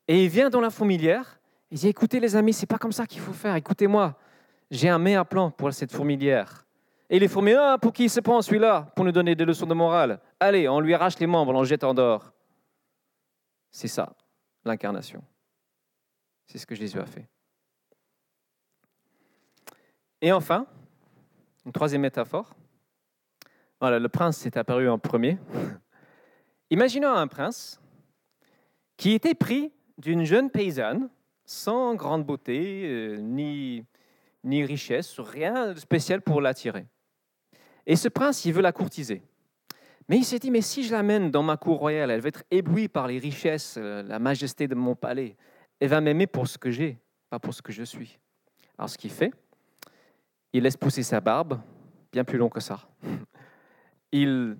Et 0.06 0.24
il 0.24 0.28
vient 0.30 0.50
dans 0.50 0.60
la 0.60 0.70
fourmilière, 0.70 1.40
il 1.70 1.78
dit, 1.78 1.88
écoutez 1.88 2.20
les 2.20 2.36
amis, 2.36 2.52
c'est 2.52 2.66
pas 2.66 2.78
comme 2.78 2.92
ça 2.92 3.06
qu'il 3.06 3.20
faut 3.20 3.32
faire, 3.32 3.56
écoutez-moi, 3.56 4.16
j'ai 4.70 4.88
un 4.88 4.98
meilleur 4.98 5.26
plan 5.26 5.50
pour 5.50 5.72
cette 5.72 5.92
fourmilière. 5.92 6.64
Et 7.10 7.18
les 7.18 7.28
fourmis, 7.28 7.52
ah, 7.52 7.76
pour 7.80 7.92
qui 7.92 8.04
il 8.04 8.10
se 8.10 8.20
prend 8.20 8.40
celui-là 8.40 8.90
Pour 8.96 9.04
nous 9.04 9.12
donner 9.12 9.34
des 9.34 9.44
leçons 9.44 9.66
de 9.66 9.74
morale. 9.74 10.18
Allez, 10.40 10.66
on 10.66 10.80
lui 10.80 10.94
arrache 10.94 11.18
les 11.18 11.26
membres, 11.26 11.54
on 11.54 11.60
le 11.60 11.66
jette 11.66 11.84
en 11.84 11.92
dehors. 11.92 12.32
C'est 13.70 13.88
ça, 13.88 14.16
l'incarnation. 14.64 15.22
C'est 16.46 16.58
ce 16.58 16.66
que 16.66 16.74
Jésus 16.74 16.98
a 16.98 17.04
fait. 17.04 17.28
Et 20.24 20.30
enfin, 20.30 20.66
une 21.66 21.72
troisième 21.72 22.02
métaphore. 22.02 22.54
Voilà, 23.80 23.98
le 23.98 24.08
prince 24.08 24.38
s'est 24.38 24.56
apparu 24.56 24.88
en 24.88 24.96
premier. 24.96 25.36
Imaginons 26.70 27.12
un 27.12 27.26
prince 27.26 27.80
qui 28.96 29.10
était 29.10 29.34
pris 29.34 29.72
d'une 29.98 30.24
jeune 30.24 30.48
paysanne 30.48 31.10
sans 31.44 31.96
grande 31.96 32.24
beauté, 32.24 32.84
euh, 32.86 33.16
ni, 33.16 33.84
ni 34.44 34.64
richesse, 34.64 35.18
rien 35.18 35.72
de 35.72 35.78
spécial 35.80 36.22
pour 36.22 36.40
l'attirer. 36.40 36.86
Et 37.86 37.96
ce 37.96 38.08
prince, 38.08 38.44
il 38.44 38.52
veut 38.52 38.62
la 38.62 38.70
courtiser. 38.70 39.22
Mais 40.08 40.18
il 40.18 40.24
s'est 40.24 40.38
dit, 40.38 40.52
mais 40.52 40.60
si 40.60 40.84
je 40.84 40.92
l'amène 40.92 41.32
dans 41.32 41.42
ma 41.42 41.56
cour 41.56 41.78
royale, 41.78 42.12
elle 42.12 42.20
va 42.20 42.28
être 42.28 42.44
éblouie 42.52 42.86
par 42.86 43.08
les 43.08 43.18
richesses, 43.18 43.74
euh, 43.76 44.04
la 44.04 44.20
majesté 44.20 44.68
de 44.68 44.76
mon 44.76 44.94
palais. 44.94 45.36
Elle 45.80 45.88
va 45.88 46.00
m'aimer 46.00 46.28
pour 46.28 46.46
ce 46.46 46.58
que 46.58 46.70
j'ai, 46.70 47.00
pas 47.28 47.40
pour 47.40 47.54
ce 47.54 47.60
que 47.60 47.72
je 47.72 47.82
suis. 47.82 48.20
Alors 48.78 48.88
ce 48.88 48.96
qu'il 48.96 49.10
fait, 49.10 49.32
il 50.52 50.62
laisse 50.62 50.76
pousser 50.76 51.02
sa 51.02 51.20
barbe, 51.20 51.60
bien 52.12 52.24
plus 52.24 52.38
long 52.38 52.48
que 52.48 52.60
ça. 52.60 52.80
Il 54.12 54.58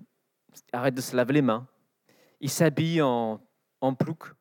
arrête 0.71 0.95
de 0.95 1.01
se 1.01 1.15
laver 1.15 1.33
les 1.33 1.41
mains. 1.41 1.67
Il 2.39 2.49
s'habille 2.49 3.01
en, 3.01 3.39
en 3.81 3.93
plouc. 3.93 4.33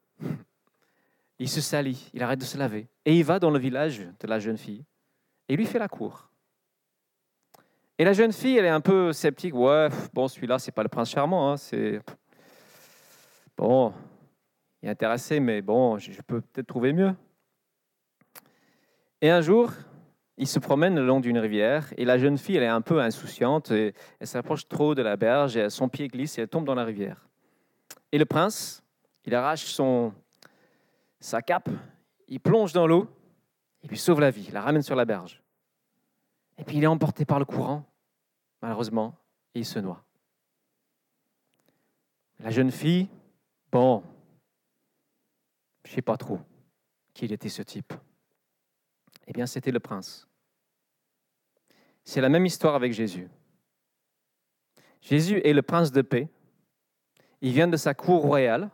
Il 1.39 1.49
se 1.49 1.61
salit, 1.61 2.11
il 2.15 2.23
arrête 2.23 2.39
de 2.39 2.45
se 2.45 2.57
laver. 2.57 2.89
Et 3.05 3.17
il 3.17 3.25
va 3.25 3.39
dans 3.39 3.51
le 3.51 3.59
village 3.59 3.99
de 3.99 4.27
la 4.27 4.39
jeune 4.39 4.57
fille 4.57 4.85
et 5.49 5.57
lui 5.57 5.67
fait 5.67 5.79
la 5.79 5.89
cour. 5.89 6.31
Et 7.99 8.05
la 8.05 8.13
jeune 8.13 8.33
fille, 8.33 8.57
elle 8.57 8.65
est 8.65 8.71
un 8.71 8.81
peu 8.81 9.13
sceptique. 9.13 9.55
Ouais, 9.55 9.89
bon, 10.13 10.29
celui-là, 10.29 10.59
c'est 10.59 10.73
pas 10.73 10.83
le 10.83 10.89
prince 10.89 11.11
charmant. 11.11 11.53
Hein, 11.53 11.57
c'est 11.57 12.01
bon, 13.57 13.93
il 14.83 14.89
est 14.89 14.93
intéressé, 14.93 15.41
mais 15.41 15.63
bon, 15.63 15.99
je 15.99 16.21
peux 16.23 16.41
peut-être 16.41 16.67
trouver 16.67 16.93
mieux. 16.93 17.15
Et 19.21 19.31
un 19.31 19.41
jour, 19.41 19.71
il 20.39 20.47
se 20.47 20.59
promène 20.59 20.95
le 20.95 21.07
long 21.07 21.21
d'une 21.21 21.39
rivière 21.39 21.93
et 21.97 22.05
la 22.05 22.19
jeune 22.19 22.39
fille, 22.39 22.57
elle 22.57 22.63
est 22.63 22.69
un 22.69 22.81
peu 22.81 23.01
insouciante. 23.01 23.71
Et 23.71 23.95
elle 24.19 24.27
s'approche 24.27 24.67
trop 24.67 24.95
de 24.95 25.03
la 25.03 25.17
berge 25.17 25.57
et 25.57 25.71
son 25.71 25.89
pied 25.89 26.09
glisse 26.09 26.39
et 26.39 26.43
elle 26.43 26.49
tombe 26.49 26.65
dans 26.65 26.75
la 26.75 26.85
rivière. 26.85 27.29
Et 28.11 28.19
le 28.19 28.25
prince, 28.25 28.83
il 29.25 29.35
arrache 29.35 29.65
son, 29.65 30.13
sa 31.21 31.43
cape, 31.43 31.69
il 32.29 32.41
plonge 32.41 32.73
dans 32.73 32.87
l'eau, 32.87 33.09
il 33.83 33.91
lui 33.91 33.99
sauve 33.99 34.21
la 34.21 34.31
vie, 34.31 34.47
il 34.49 34.55
la 34.55 34.63
ramène 34.63 34.83
sur 34.83 34.97
la 34.97 35.05
berge. 35.05 35.43
Et 36.59 36.65
puis 36.65 36.77
il 36.77 36.85
est 36.85 36.89
emporté 36.89 37.25
par 37.25 37.39
le 37.39 37.45
courant, 37.45 37.85
malheureusement, 38.61 39.15
et 39.55 39.61
il 39.61 39.67
se 39.67 39.79
noie. 39.79 40.05
La 42.41 42.51
jeune 42.51 42.71
fille, 42.71 43.09
bon, 43.71 44.03
je 45.85 45.93
sais 45.93 46.03
pas 46.03 46.17
trop 46.17 46.41
qui 47.15 47.27
était 47.27 47.49
ce 47.49 47.63
type. 47.63 47.93
Eh 49.27 49.33
bien, 49.33 49.47
c'était 49.47 49.71
le 49.71 49.81
prince. 49.81 50.29
C'est 52.05 52.21
la 52.21 52.29
même 52.29 52.47
histoire 52.47 52.75
avec 52.75 52.93
Jésus. 52.93 53.29
Jésus 55.01 55.41
est 55.45 55.53
le 55.53 55.63
prince 55.63 55.93
de 55.93 56.03
paix. 56.03 56.29
Il 57.41 57.53
vient 57.53 57.69
de 57.69 57.77
sa 57.77 57.95
cour 57.95 58.23
royale. 58.23 58.71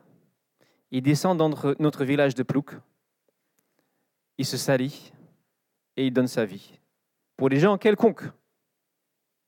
Il 0.91 1.01
descend 1.01 1.37
dans 1.37 1.49
notre 1.79 2.03
village 2.03 2.35
de 2.35 2.43
Plouc. 2.43 2.71
Il 4.37 4.45
se 4.45 4.57
salit 4.57 5.11
et 5.97 6.07
il 6.07 6.11
donne 6.11 6.27
sa 6.27 6.45
vie. 6.45 6.79
Pour 7.35 7.49
les 7.49 7.59
gens 7.59 7.77
quelconques. 7.77 8.25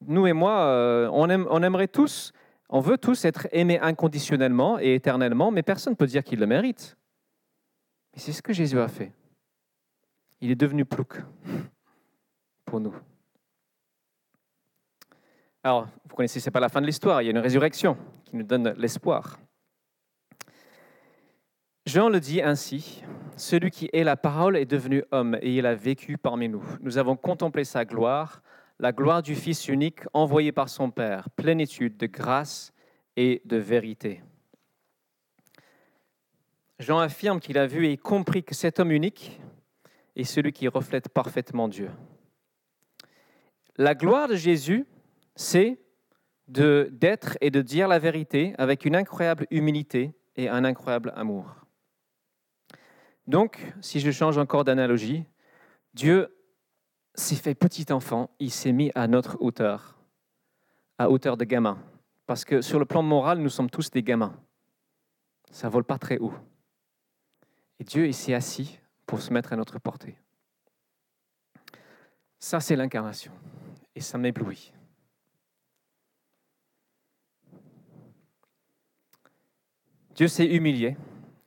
Nous 0.01 0.27
et 0.27 0.33
moi, 0.33 0.61
euh, 0.61 1.09
on 1.11 1.63
aimerait 1.63 1.87
tous, 1.87 2.33
on 2.69 2.79
veut 2.79 2.97
tous 2.97 3.25
être 3.25 3.47
aimés 3.51 3.79
inconditionnellement 3.79 4.79
et 4.79 4.95
éternellement, 4.95 5.51
mais 5.51 5.61
personne 5.61 5.93
ne 5.93 5.97
peut 5.97 6.07
dire 6.07 6.23
qu'il 6.23 6.39
le 6.39 6.47
mérite. 6.47 6.97
Mais 8.13 8.19
c'est 8.19 8.31
ce 8.31 8.41
que 8.41 8.53
Jésus 8.53 8.79
a 8.79 8.87
fait 8.87 9.11
il 10.41 10.51
est 10.51 10.55
devenu 10.55 10.85
plouc 10.85 11.21
pour 12.65 12.79
nous. 12.79 12.95
Alors, 15.63 15.87
vous 16.05 16.15
connaissez, 16.15 16.39
ce 16.39 16.49
n'est 16.49 16.51
pas 16.51 16.59
la 16.59 16.69
fin 16.69 16.81
de 16.81 16.87
l'histoire, 16.87 17.21
il 17.21 17.25
y 17.25 17.27
a 17.27 17.31
une 17.31 17.37
résurrection 17.37 17.95
qui 18.25 18.35
nous 18.35 18.43
donne 18.43 18.73
l'espoir. 18.77 19.39
Jean 21.85 22.09
le 22.09 22.19
dit 22.19 22.41
ainsi, 22.41 23.03
celui 23.37 23.69
qui 23.71 23.89
est 23.93 24.03
la 24.03 24.17
parole 24.17 24.57
est 24.57 24.65
devenu 24.65 25.03
homme 25.11 25.37
et 25.41 25.55
il 25.55 25.65
a 25.65 25.75
vécu 25.75 26.17
parmi 26.17 26.49
nous. 26.49 26.63
Nous 26.81 26.97
avons 26.97 27.15
contemplé 27.15 27.63
sa 27.63 27.85
gloire, 27.85 28.41
la 28.79 28.91
gloire 28.91 29.21
du 29.21 29.35
Fils 29.35 29.67
unique 29.67 30.01
envoyé 30.13 30.51
par 30.51 30.69
son 30.69 30.89
Père, 30.89 31.29
plénitude 31.31 31.97
de 31.97 32.07
grâce 32.07 32.71
et 33.15 33.41
de 33.45 33.57
vérité. 33.57 34.23
Jean 36.79 36.99
affirme 36.99 37.39
qu'il 37.39 37.59
a 37.59 37.67
vu 37.67 37.87
et 37.87 37.97
compris 37.97 38.43
que 38.43 38.55
cet 38.55 38.79
homme 38.79 38.91
unique, 38.91 39.39
et 40.15 40.23
celui 40.23 40.51
qui 40.51 40.67
reflète 40.67 41.09
parfaitement 41.09 41.67
Dieu. 41.67 41.89
La 43.77 43.95
gloire 43.95 44.27
de 44.27 44.35
Jésus, 44.35 44.85
c'est 45.35 45.79
d'être 46.47 47.37
et 47.39 47.49
de 47.49 47.61
dire 47.61 47.87
la 47.87 47.99
vérité 47.99 48.53
avec 48.57 48.85
une 48.85 48.95
incroyable 48.95 49.47
humilité 49.51 50.13
et 50.35 50.49
un 50.49 50.65
incroyable 50.65 51.13
amour. 51.15 51.55
Donc, 53.27 53.73
si 53.79 54.01
je 54.01 54.11
change 54.11 54.37
encore 54.37 54.65
d'analogie, 54.65 55.23
Dieu 55.93 56.35
s'est 57.15 57.35
fait 57.35 57.55
petit 57.55 57.91
enfant, 57.93 58.29
il 58.39 58.51
s'est 58.51 58.73
mis 58.73 58.91
à 58.95 59.07
notre 59.07 59.37
hauteur, 59.39 59.97
à 60.97 61.09
hauteur 61.09 61.37
de 61.37 61.45
gamin. 61.45 61.81
Parce 62.25 62.43
que 62.43 62.61
sur 62.61 62.79
le 62.79 62.85
plan 62.85 63.03
moral, 63.03 63.39
nous 63.39 63.49
sommes 63.49 63.69
tous 63.69 63.89
des 63.89 64.03
gamins. 64.03 64.37
Ça 65.51 65.67
ne 65.67 65.71
vole 65.71 65.83
pas 65.85 65.97
très 65.97 66.17
haut. 66.17 66.33
Et 67.79 67.83
Dieu, 67.83 68.07
il 68.07 68.13
s'est 68.13 68.33
assis 68.33 68.80
pour 69.05 69.21
se 69.21 69.31
mettre 69.31 69.53
à 69.53 69.55
notre 69.55 69.79
portée. 69.79 70.15
Ça, 72.39 72.59
c'est 72.59 72.75
l'incarnation. 72.75 73.31
Et 73.95 74.01
ça 74.01 74.17
m'éblouit. 74.17 74.73
Dieu 80.15 80.27
s'est 80.27 80.47
humilié. 80.47 80.97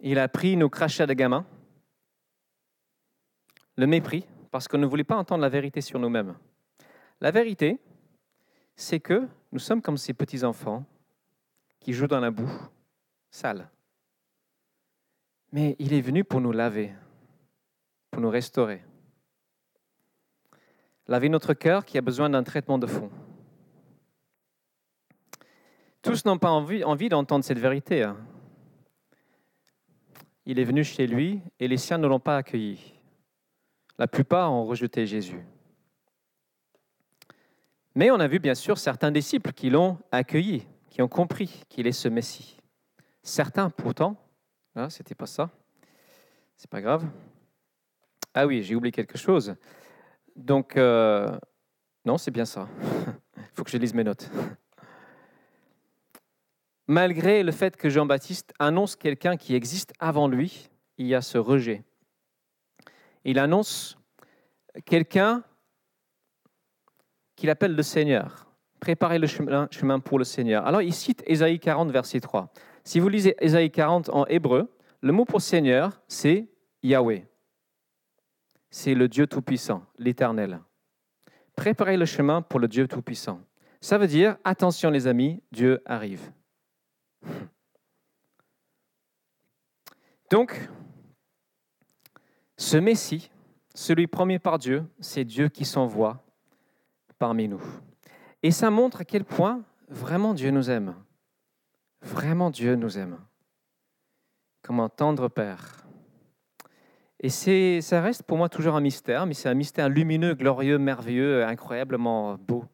Il 0.01 0.19
a 0.19 0.29
pris 0.29 0.57
nos 0.57 0.69
crachats 0.69 1.07
de 1.07 1.15
gamins, 1.15 1.47
le 3.77 3.87
mépris, 3.87 4.27
parce 4.51 4.69
qu'on 4.69 4.79
ne 4.79 4.87
voulait 4.87 5.05
pas 5.05 5.17
entendre 5.17 5.43
la 5.43 5.49
vérité 5.49 5.81
sur 5.81 5.99
nous-mêmes. 5.99 6.37
La 7.21 7.31
vérité, 7.31 7.81
c'est 8.77 9.01
que 9.01 9.29
nous 9.53 9.59
sommes 9.59 9.83
comme 9.83 9.97
ces 9.97 10.15
petits-enfants 10.15 10.85
qui 11.81 11.93
jouent 11.93 12.07
dans 12.07 12.21
la 12.21 12.31
boue, 12.31 12.51
sale. 13.31 13.71
Mais 15.53 15.77
il 15.79 15.93
est 15.93 16.01
venu 16.01 16.25
pour 16.25 16.41
nous 16.41 16.53
laver, 16.53 16.93
pour 18.15 18.23
nous 18.23 18.31
restaurer. 18.31 18.81
Laver 21.09 21.29
notre 21.29 21.53
cœur 21.53 21.85
qui 21.85 21.99
a 21.99 22.01
besoin 22.01 22.31
d'un 22.31 22.45
traitement 22.45 22.79
de 22.79 22.87
fond. 22.87 23.11
Tous 26.01 26.25
n'ont 26.25 26.39
pas 26.39 26.51
envie, 26.51 27.09
d'entendre 27.09 27.45
cette 27.45 27.59
vérité. 27.59 28.05
Hein. 28.05 28.17
Il 30.47 30.61
est 30.61 30.65
venu 30.65 30.85
chez 30.85 31.09
lui 31.09 31.41
et 31.59 31.67
les 31.67 31.77
siens 31.77 31.99
ne 31.99 32.07
l'ont 32.07 32.21
pas 32.21 32.37
accueilli. 32.37 32.95
La 33.99 34.07
plupart 34.07 34.53
ont 34.53 34.65
rejeté 34.65 35.07
Jésus. 35.07 35.45
Mais 37.97 38.13
on 38.13 38.21
a 38.21 38.29
vu 38.29 38.39
bien 38.39 38.55
sûr 38.55 38.79
certains 38.79 39.11
disciples 39.11 39.53
qui 39.53 39.71
l'ont 39.71 39.99
accueilli, 40.13 40.63
qui 40.89 41.03
ont 41.03 41.09
compris 41.09 41.65
qu'il 41.69 41.89
est 41.89 41.93
ce 41.93 42.07
Messie. 42.07 42.59
Certains 43.25 43.71
pourtant, 43.71 44.17
hein, 44.77 44.89
c'était 44.89 45.17
pas 45.17 45.27
ça, 45.27 45.51
c'est 46.57 46.71
pas 46.71 46.81
grave, 46.81 47.05
ah 48.35 48.47
oui, 48.47 48.63
j'ai 48.65 48.75
oublié 48.75 48.91
quelque 48.91 49.17
chose. 49.17 49.55
Donc, 50.35 50.77
euh, 50.77 51.31
non, 52.05 52.19
c'est 52.19 52.33
bien 52.33 52.45
ça. 52.45 52.69
Il 53.37 53.43
faut 53.55 53.63
que 53.63 53.71
je 53.71 53.79
lise 53.79 53.95
mes 53.95 54.03
notes. 54.03 54.29
Malgré 56.89 57.45
le 57.45 57.53
fait 57.53 57.77
que 57.77 57.89
Jean-Baptiste 57.89 58.53
annonce 58.59 58.97
quelqu'un 58.97 59.37
qui 59.37 59.55
existe 59.55 59.93
avant 60.01 60.27
lui, 60.27 60.69
il 60.99 61.07
y 61.07 61.15
a 61.15 61.23
ce 61.23 61.39
rejet. 61.39 61.85
Il 63.25 63.39
annonce 63.39 63.97
quelqu'un 64.85 65.45
qu'il 67.37 67.51
appelle 67.51 67.75
le 67.75 67.83
Seigneur. 67.83 68.49
Préparez 68.81 69.19
le 69.19 69.27
chemin 69.27 70.01
pour 70.01 70.19
le 70.19 70.25
Seigneur. 70.25 70.67
Alors, 70.67 70.83
il 70.83 70.93
cite 70.93 71.23
Ésaïe 71.27 71.59
40, 71.59 71.91
verset 71.91 72.21
3. 72.21 72.53
Si 72.83 73.01
vous 73.01 73.09
lisez 73.09 73.35
Ésaïe 73.41 73.71
40 73.71 74.11
en 74.11 74.27
hébreu, 74.27 74.77
le 75.01 75.13
mot 75.13 75.25
pour 75.25 75.41
Seigneur, 75.41 76.03
c'est 76.07 76.49
Yahweh 76.83 77.27
c'est 78.75 78.97
le 78.97 79.07
Dieu 79.07 79.29
Tout-Puissant, 79.29 79.87
l'Éternel. 79.99 80.61
Préparez 81.55 81.97
le 81.97 82.07
chemin 82.07 82.43
pour 82.43 82.59
le 82.59 82.67
Dieu 82.67 82.89
Tout-Puissant. 82.89 83.41
Ça 83.81 83.99
veut 83.99 84.09
dire, 84.09 84.37
attention 84.43 84.91
les 84.91 85.07
amis, 85.07 85.41
Dieu 85.53 85.81
arrive. 85.87 86.33
Donc, 90.29 90.69
ce 92.57 92.77
Messie, 92.77 93.31
celui 93.77 94.09
promis 94.09 94.41
par 94.41 94.59
Dieu, 94.59 94.85
c'est 94.99 95.25
Dieu 95.25 95.49
qui 95.49 95.65
s'envoie 95.65 96.25
parmi 97.17 97.47
nous. 97.47 97.63
Et 98.43 98.51
ça 98.51 98.71
montre 98.71 99.03
à 99.03 99.05
quel 99.05 99.25
point 99.25 99.63
vraiment 99.89 100.35
Dieu 100.35 100.51
nous 100.51 100.69
aime. 100.69 100.97
Vraiment 102.03 102.51
Dieu 102.51 102.75
nous 102.75 102.99
aime. 102.99 103.21
Comme 104.63 104.81
un 104.81 104.89
tendre 104.89 105.29
Père. 105.29 105.84
Et 107.25 107.81
ça 107.81 108.03
reste 108.03 108.25
pour 108.25 108.37
moi 108.37 108.51
toujours 108.51 108.77
un 108.77 108.83
mystère, 108.83 109.25
mais 109.25 109.33
c'est 109.33 109.49
un 109.49 109.55
mystère 109.55 109.89
lumineux, 109.89 110.35
glorieux, 110.35 110.77
merveilleux, 110.77 111.43
incroyablement 111.43 112.35
beau. 112.35 112.67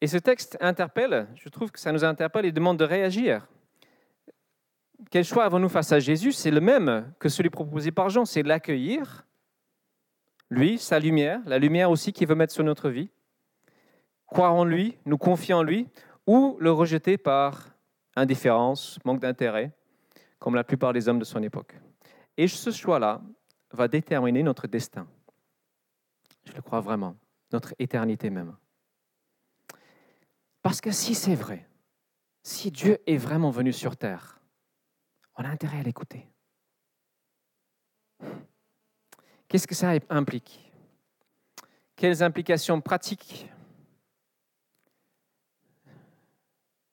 Et 0.00 0.06
ce 0.06 0.16
texte 0.16 0.56
interpelle, 0.62 1.28
je 1.34 1.50
trouve 1.50 1.70
que 1.70 1.78
ça 1.78 1.92
nous 1.92 2.02
interpelle 2.02 2.46
et 2.46 2.50
demande 2.50 2.78
de 2.78 2.84
réagir. 2.84 3.46
Quel 5.10 5.22
choix 5.22 5.44
avons-nous 5.44 5.68
face 5.68 5.92
à 5.92 5.98
Jésus? 5.98 6.32
C'est 6.32 6.50
le 6.50 6.62
même 6.62 7.12
que 7.18 7.28
celui 7.28 7.50
proposé 7.50 7.90
par 7.92 8.08
Jean, 8.08 8.24
c'est 8.24 8.42
l'accueillir, 8.42 9.26
lui, 10.48 10.78
sa 10.78 10.98
lumière, 10.98 11.42
la 11.44 11.58
lumière 11.58 11.90
aussi 11.90 12.14
qu'il 12.14 12.26
veut 12.26 12.34
mettre 12.34 12.54
sur 12.54 12.64
notre 12.64 12.88
vie, 12.88 13.10
croire 14.26 14.54
en 14.54 14.64
lui, 14.64 14.96
nous 15.04 15.18
confier 15.18 15.52
en 15.52 15.62
lui, 15.62 15.88
ou 16.26 16.56
le 16.58 16.72
rejeter 16.72 17.18
par 17.18 17.68
indifférence, 18.16 18.98
manque 19.04 19.20
d'intérêt, 19.20 19.72
comme 20.42 20.56
la 20.56 20.64
plupart 20.64 20.92
des 20.92 21.06
hommes 21.06 21.20
de 21.20 21.24
son 21.24 21.40
époque. 21.40 21.78
Et 22.36 22.48
ce 22.48 22.72
choix-là 22.72 23.22
va 23.70 23.86
déterminer 23.86 24.42
notre 24.42 24.66
destin. 24.66 25.06
Je 26.42 26.52
le 26.52 26.60
crois 26.60 26.80
vraiment, 26.80 27.16
notre 27.52 27.74
éternité 27.78 28.28
même. 28.28 28.56
Parce 30.60 30.80
que 30.80 30.90
si 30.90 31.14
c'est 31.14 31.36
vrai, 31.36 31.68
si 32.42 32.72
Dieu 32.72 32.98
est 33.06 33.18
vraiment 33.18 33.50
venu 33.50 33.72
sur 33.72 33.96
terre, 33.96 34.40
on 35.36 35.44
a 35.44 35.48
intérêt 35.48 35.78
à 35.78 35.82
l'écouter. 35.84 36.26
Qu'est-ce 39.46 39.68
que 39.68 39.76
ça 39.76 39.92
implique? 40.08 40.72
Quelles 41.94 42.20
implications 42.24 42.80
pratiques 42.80 43.48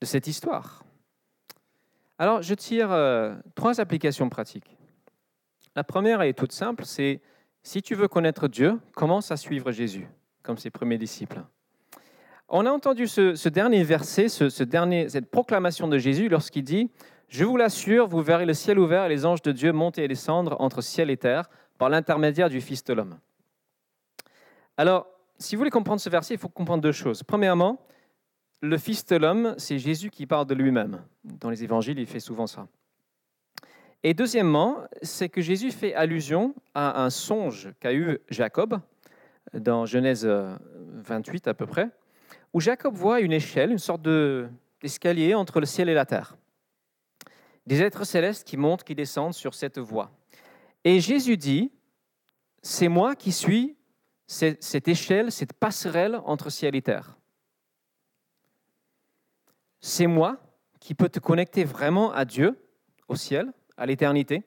de 0.02 0.06
cette 0.06 0.28
histoire? 0.28 0.84
Alors, 2.22 2.42
je 2.42 2.54
tire 2.54 2.92
euh, 2.92 3.34
trois 3.56 3.80
applications 3.80 4.28
pratiques. 4.28 4.78
La 5.78 5.86
première 5.86 6.22
est 6.22 6.34
toute 6.34 6.52
simple, 6.52 6.84
c'est 6.84 7.22
si 7.64 7.82
tu 7.82 7.96
veux 7.96 8.10
connaître 8.10 8.50
Dieu, 8.50 8.78
commence 8.94 9.32
à 9.32 9.38
suivre 9.38 9.72
Jésus, 9.72 10.06
comme 10.44 10.58
ses 10.58 10.70
premiers 10.70 10.98
disciples. 10.98 11.42
On 12.50 12.66
a 12.66 12.72
entendu 12.72 13.08
ce, 13.08 13.48
dernier 13.48 13.84
verset, 13.84 14.28
cette 14.28 15.32
proclamation 15.32 15.88
de 15.88 15.98
Jésus 15.98 16.28
lorsqu'il 16.28 16.64
dit 16.66 16.92
Je 17.30 17.46
vous 17.46 17.56
l'assure, 17.56 18.08
vous 18.08 18.22
verrez 18.22 18.46
le 18.46 18.54
ciel 18.54 18.80
ouvert 18.80 19.06
et 19.06 19.10
les 19.10 19.26
anges 19.26 19.42
de 19.42 19.54
Dieu 19.54 19.72
monter 19.72 20.04
et 20.04 20.08
descendre 20.10 20.58
entre 20.60 20.82
ciel 20.82 21.10
et 21.10 21.18
terre 21.18 21.50
par 21.78 21.88
l'intermédiaire 21.88 22.50
du 22.50 22.60
Fils 22.60 22.84
de 22.84 22.94
l'homme. 22.94 23.18
Alors, 24.76 25.08
si 25.38 25.56
vous 25.56 25.60
voulez 25.60 25.72
comprendre 25.72 26.02
ce 26.02 26.10
verset, 26.10 26.34
il 26.34 26.40
faut 26.40 26.50
comprendre 26.50 26.82
deux 26.82 26.92
choses. 26.92 27.24
Premièrement, 27.24 27.80
le 28.62 28.78
Fils 28.78 29.06
de 29.06 29.16
l'homme, 29.16 29.56
c'est 29.58 29.80
Jésus 29.80 30.10
qui 30.10 30.26
parle 30.26 30.46
de 30.46 30.54
lui-même. 30.54 31.04
Dans 31.24 31.50
les 31.50 31.64
évangiles, 31.64 32.00
il 32.00 32.06
fait 32.06 32.20
souvent 32.20 32.48
ça. 32.48 32.68
Et 34.04 34.14
deuxièmement, 34.14 34.84
c'est 35.02 35.30
que 35.30 35.42
Jésus 35.42 35.72
fait 35.72 35.94
allusion 35.94 36.56
à 36.74 37.04
un 37.04 37.10
songe 37.10 37.70
qu'a 37.80 37.94
eu 37.94 38.20
Jacob 38.30 38.80
dans 39.54 39.86
Genèse 39.86 40.26
28 40.26 41.48
à 41.48 41.54
peu 41.54 41.66
près, 41.66 41.90
où 42.54 42.60
Jacob 42.60 42.94
voit 42.96 43.20
une 43.20 43.34
échelle, 43.34 43.72
une 43.72 43.78
sorte 43.78 44.02
d'escalier 44.82 45.34
entre 45.34 45.60
le 45.60 45.66
ciel 45.66 45.90
et 45.90 45.94
la 45.94 46.06
terre. 46.06 46.38
Des 47.66 47.82
êtres 47.82 48.06
célestes 48.06 48.48
qui 48.48 48.58
montent, 48.58 48.84
qui 48.84 48.96
descendent 48.96 49.34
sur 49.34 49.54
cette 49.54 49.80
voie. 49.80 50.12
Et 50.84 51.00
Jésus 51.02 51.38
dit, 51.38 51.72
c'est 52.62 52.88
moi 52.88 53.16
qui 53.16 53.32
suis 53.32 53.76
cette 54.28 54.88
échelle, 54.88 55.32
cette 55.32 55.54
passerelle 55.54 56.22
entre 56.26 56.50
ciel 56.50 56.76
et 56.76 56.82
terre. 56.82 57.19
C'est 59.82 60.08
moi 60.08 60.38
qui 60.80 60.94
peux 60.94 61.10
te 61.10 61.20
connecter 61.20 61.64
vraiment 61.64 62.12
à 62.12 62.26
Dieu, 62.26 62.58
au 63.08 63.16
ciel, 63.16 63.52
à 63.78 63.86
l'éternité. 63.86 64.44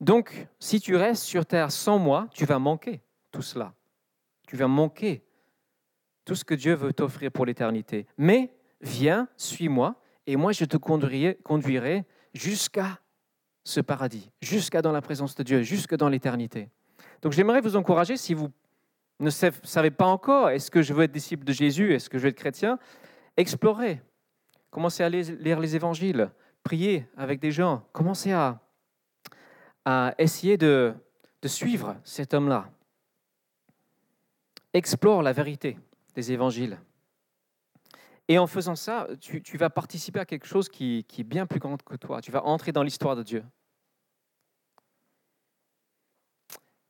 Donc, 0.00 0.46
si 0.58 0.80
tu 0.80 0.96
restes 0.96 1.24
sur 1.24 1.46
terre 1.46 1.72
sans 1.72 1.98
moi, 1.98 2.28
tu 2.32 2.44
vas 2.44 2.58
manquer 2.58 3.00
tout 3.30 3.42
cela. 3.42 3.74
Tu 4.46 4.56
vas 4.56 4.68
manquer 4.68 5.24
tout 6.24 6.34
ce 6.34 6.44
que 6.44 6.54
Dieu 6.54 6.74
veut 6.74 6.92
t'offrir 6.92 7.32
pour 7.32 7.46
l'éternité. 7.46 8.06
Mais 8.18 8.52
viens, 8.80 9.28
suis-moi, 9.36 9.94
et 10.26 10.36
moi 10.36 10.52
je 10.52 10.64
te 10.64 10.76
conduirai, 10.76 11.38
conduirai 11.42 12.04
jusqu'à 12.34 12.98
ce 13.64 13.80
paradis, 13.80 14.30
jusqu'à 14.40 14.82
dans 14.82 14.92
la 14.92 15.00
présence 15.00 15.34
de 15.34 15.42
Dieu, 15.42 15.62
jusque 15.62 15.96
dans 15.96 16.08
l'éternité. 16.08 16.68
Donc 17.22 17.32
j'aimerais 17.32 17.60
vous 17.60 17.76
encourager, 17.76 18.16
si 18.16 18.34
vous 18.34 18.50
ne 19.18 19.30
savez 19.30 19.90
pas 19.90 20.06
encore, 20.06 20.50
est-ce 20.50 20.70
que 20.70 20.82
je 20.82 20.92
veux 20.92 21.04
être 21.04 21.12
disciple 21.12 21.44
de 21.44 21.52
Jésus, 21.52 21.94
est-ce 21.94 22.10
que 22.10 22.18
je 22.18 22.24
veux 22.24 22.28
être 22.28 22.36
chrétien, 22.36 22.78
explorez, 23.36 24.00
commencez 24.70 25.02
à 25.02 25.08
lire 25.08 25.60
les 25.60 25.76
évangiles, 25.76 26.30
priez 26.62 27.06
avec 27.16 27.40
des 27.40 27.52
gens, 27.52 27.86
commencez 27.92 28.32
à, 28.32 28.60
essayer 30.18 30.56
de, 30.56 30.94
suivre 31.44 31.96
cet 32.02 32.34
homme-là. 32.34 32.68
Explore 34.72 35.22
la 35.22 35.32
vérité 35.32 35.78
des 36.16 36.32
évangiles. 36.32 36.80
Et 38.26 38.36
en 38.36 38.48
faisant 38.48 38.74
ça, 38.74 39.06
tu, 39.20 39.56
vas 39.56 39.70
participer 39.70 40.18
à 40.18 40.24
quelque 40.24 40.46
chose 40.46 40.68
qui, 40.68 41.04
qui, 41.06 41.20
est 41.20 41.24
bien 41.24 41.46
plus 41.46 41.60
grand 41.60 41.80
que 41.80 41.94
toi. 41.94 42.20
Tu 42.20 42.32
vas 42.32 42.42
entrer 42.42 42.72
dans 42.72 42.82
l'histoire 42.82 43.14
de 43.14 43.22
Dieu. 43.22 43.44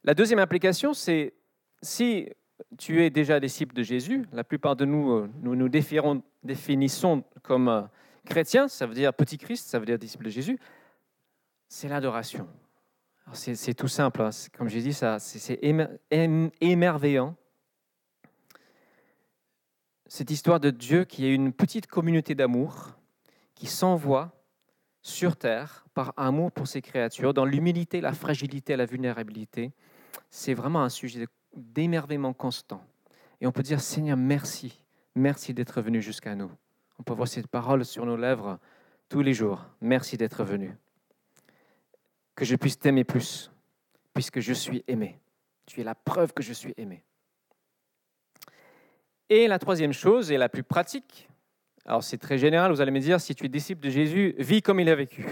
La 0.05 0.15
deuxième 0.15 0.39
application, 0.39 0.95
c'est 0.95 1.35
si 1.83 2.31
tu 2.79 3.03
es 3.03 3.11
déjà 3.11 3.41
disciple 3.41 3.75
de 3.75 3.83
Jésus, 3.83 4.27
la 4.33 4.45
plupart 4.45 4.77
de 4.77 4.85
nous, 4.85 5.13
euh, 5.13 5.31
nous 5.43 5.55
nous 5.55 5.69
définissons 5.69 7.25
comme 7.43 7.69
euh, 7.69 7.83
chrétiens, 8.25 8.69
ça 8.69 8.87
veut 8.87 8.95
dire 8.95 9.13
petit 9.13 9.39
Christ, 9.39 9.69
ça 9.69 9.79
veut 9.79 9.87
dire 9.87 9.99
disciple 9.99 10.25
de 10.25 10.31
Jésus, 10.31 10.59
c'est 11.69 11.89
l'adoration. 11.89 12.49
C'est 13.33 13.75
tout 13.75 13.89
simple, 13.89 14.23
hein. 14.23 14.31
comme 14.57 14.69
j'ai 14.69 14.81
dit, 14.81 14.93
c'est 14.93 15.59
émerveillant 16.61 17.35
cette 20.07 20.31
histoire 20.31 20.61
de 20.61 20.71
Dieu 20.71 21.05
qui 21.05 21.27
est 21.27 21.35
une 21.35 21.53
petite 21.53 21.89
communauté 21.89 22.37
d'amour 22.37 22.93
qui 23.55 23.67
s'envoie 23.67 24.33
sur 25.03 25.37
terre 25.37 25.87
par 25.95 26.13
amour 26.17 26.53
pour 26.53 26.67
ses 26.69 26.83
créatures, 26.83 27.35
dans 27.35 27.45
l'humilité, 27.45 28.01
la 28.01 28.13
fragilité, 28.13 28.77
la 28.77 28.87
vulnérabilité. 28.87 29.73
C'est 30.31 30.55
vraiment 30.55 30.83
un 30.83 30.89
sujet 30.89 31.27
d'émerveillement 31.57 32.33
constant. 32.33 32.83
Et 33.41 33.47
on 33.47 33.53
peut 33.53 33.63
dire, 33.63 33.81
Seigneur, 33.81 34.17
merci, 34.17 34.83
merci 35.15 35.55
d'être 35.55 35.81
venu 35.81 36.01
jusqu'à 36.01 36.35
nous. 36.35 36.51
On 36.99 37.03
peut 37.03 37.13
voir 37.13 37.29
cette 37.29 37.49
parole 37.49 37.85
sur 37.85 38.07
nos 38.07 38.17
lèvres 38.17 38.59
tous 39.09 39.23
les 39.23 39.35
jours. 39.35 39.65
Merci 39.81 40.17
d'être 40.17 40.45
venu. 40.45 40.77
Que 42.35 42.45
je 42.45 42.57
puisse 42.57 42.79
t'aimer 42.79 43.05
plus, 43.05 43.51
puisque 44.15 44.41
je 44.41 44.53
suis 44.53 44.85
aimé. 44.89 45.19
Tu 45.67 45.81
es 45.81 45.85
la 45.85 45.95
preuve 45.95 46.33
que 46.33 46.43
je 46.43 46.53
suis 46.53 46.75
aimé. 46.77 47.03
Et 49.29 49.49
la 49.49 49.59
troisième 49.59 49.93
chose, 49.93 50.31
et 50.31 50.39
la 50.39 50.49
plus 50.49 50.63
pratique, 50.63 51.29
alors 51.85 52.03
c'est 52.03 52.19
très 52.19 52.39
général, 52.39 52.71
vous 52.73 52.81
allez 52.81 52.91
me 52.91 53.01
dire, 53.01 53.21
si 53.21 53.35
tu 53.35 53.47
es 53.47 53.49
disciple 53.49 53.83
de 53.83 53.91
Jésus, 53.91 54.35
vis 54.39 54.63
comme 54.63 54.81
il 54.81 54.89
a 54.89 54.95
vécu. 54.95 55.27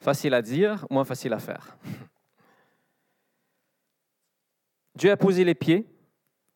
Facile 0.00 0.34
à 0.34 0.42
dire, 0.42 0.86
moins 0.90 1.04
facile 1.04 1.32
à 1.32 1.38
faire. 1.38 1.76
Dieu 4.94 5.10
a 5.10 5.16
posé 5.16 5.44
les 5.44 5.54
pieds 5.54 5.86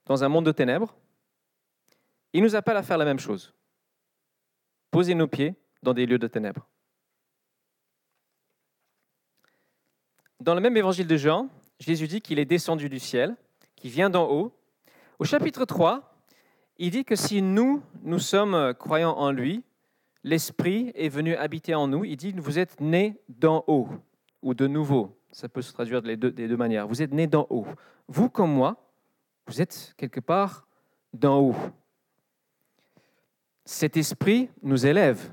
dans 0.04 0.24
un 0.24 0.28
monde 0.28 0.46
de 0.46 0.52
ténèbres. 0.52 0.94
Il 2.32 2.42
nous 2.42 2.54
appelle 2.54 2.76
à 2.76 2.82
faire 2.82 2.98
la 2.98 3.04
même 3.04 3.18
chose. 3.18 3.54
Poser 4.90 5.14
nos 5.14 5.26
pieds 5.26 5.54
dans 5.82 5.94
des 5.94 6.06
lieux 6.06 6.18
de 6.18 6.26
ténèbres. 6.26 6.68
Dans 10.40 10.54
le 10.54 10.60
même 10.60 10.76
évangile 10.76 11.06
de 11.06 11.16
Jean, 11.16 11.48
Jésus 11.80 12.08
dit 12.08 12.20
qu'il 12.20 12.38
est 12.38 12.44
descendu 12.44 12.88
du 12.88 12.98
ciel, 12.98 13.36
qu'il 13.74 13.90
vient 13.90 14.10
d'en 14.10 14.30
haut. 14.30 14.52
Au 15.18 15.24
chapitre 15.24 15.64
3, 15.64 16.14
il 16.78 16.90
dit 16.90 17.04
que 17.04 17.16
si 17.16 17.40
nous, 17.40 17.82
nous 18.02 18.18
sommes 18.18 18.74
croyants 18.74 19.16
en 19.16 19.30
lui, 19.30 19.64
l'Esprit 20.22 20.92
est 20.94 21.08
venu 21.08 21.34
habiter 21.36 21.74
en 21.74 21.88
nous. 21.88 22.04
Il 22.04 22.16
dit, 22.16 22.32
vous 22.32 22.58
êtes 22.58 22.80
nés 22.80 23.18
d'en 23.28 23.64
haut 23.66 23.88
ou 24.42 24.54
de 24.54 24.66
nouveau. 24.66 25.15
Ça 25.36 25.50
peut 25.50 25.60
se 25.60 25.70
traduire 25.70 26.00
des 26.00 26.16
deux, 26.16 26.56
manières. 26.56 26.88
Vous 26.88 27.02
êtes 27.02 27.12
nés 27.12 27.26
d'en 27.26 27.46
haut. 27.50 27.66
Vous 28.08 28.30
comme 28.30 28.54
moi, 28.54 28.90
vous 29.46 29.60
êtes 29.60 29.92
quelque 29.98 30.18
part 30.18 30.66
d'en 31.12 31.40
haut. 31.40 31.56
Cet 33.66 33.98
esprit 33.98 34.48
nous 34.62 34.86
élève. 34.86 35.30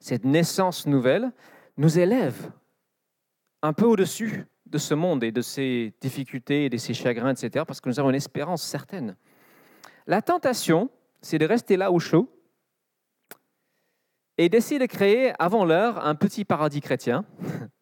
Cette 0.00 0.24
naissance 0.24 0.86
nouvelle 0.86 1.32
nous 1.76 1.98
élève 1.98 2.50
un 3.60 3.74
peu 3.74 3.84
au-dessus 3.84 4.46
de 4.64 4.78
ce 4.78 4.94
monde 4.94 5.22
et 5.22 5.32
de 5.32 5.42
ses 5.42 5.92
difficultés 6.00 6.64
et 6.64 6.70
de 6.70 6.78
ses 6.78 6.94
chagrins, 6.94 7.34
etc., 7.34 7.66
parce 7.66 7.82
que 7.82 7.90
nous 7.90 8.00
avons 8.00 8.08
une 8.08 8.16
espérance 8.16 8.62
certaine. 8.62 9.16
La 10.06 10.22
tentation, 10.22 10.88
c'est 11.20 11.36
de 11.38 11.44
rester 11.44 11.76
là 11.76 11.92
au 11.92 11.98
chaud 11.98 12.34
et 14.38 14.48
d'essayer 14.48 14.80
de 14.80 14.86
créer 14.86 15.34
avant 15.38 15.66
l'heure 15.66 16.06
un 16.06 16.14
petit 16.14 16.46
paradis 16.46 16.80
chrétien, 16.80 17.26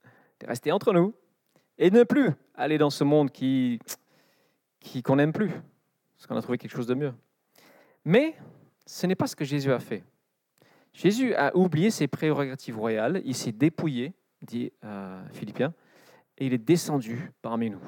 rester 0.47 0.73
entre 0.73 0.93
nous 0.93 1.15
et 1.79 1.91
ne 1.91 2.05
plus 2.05 2.31
aller 2.55 2.79
dans 2.79 2.91
ce 2.91 3.05
monde 3.05 3.31
qui 3.31 3.79
qu'on 5.05 5.17
n'aime 5.17 5.33
plus, 5.33 5.51
parce 6.17 6.27
qu'on 6.27 6.37
a 6.37 6.43
trouvé 6.43 6.59
quelque 6.59 6.75
chose 6.75 6.87
de 6.87 6.95
mieux. 6.95 7.15
Mais 8.05 8.35
ce 8.85 9.07
n'est 9.07 9.15
pas 9.15 9.27
ce 9.27 9.37
que 9.37 9.45
Jésus 9.45 9.73
a 9.73 9.79
fait. 9.79 10.03
Jésus 10.93 11.35
a 11.35 11.57
oublié 11.57 11.91
ses 11.91 12.09
prérogatives 12.09 12.77
royales, 12.77 13.23
il 13.25 13.35
s'est 13.35 13.53
dépouillé, 13.53 14.13
dit 14.43 14.73
euh, 14.85 15.23
Philippiens, 15.33 15.73
et 16.37 16.47
il 16.47 16.53
est 16.53 16.59
descendu 16.59 17.31
parmi 17.41 17.71
nous. 17.71 17.81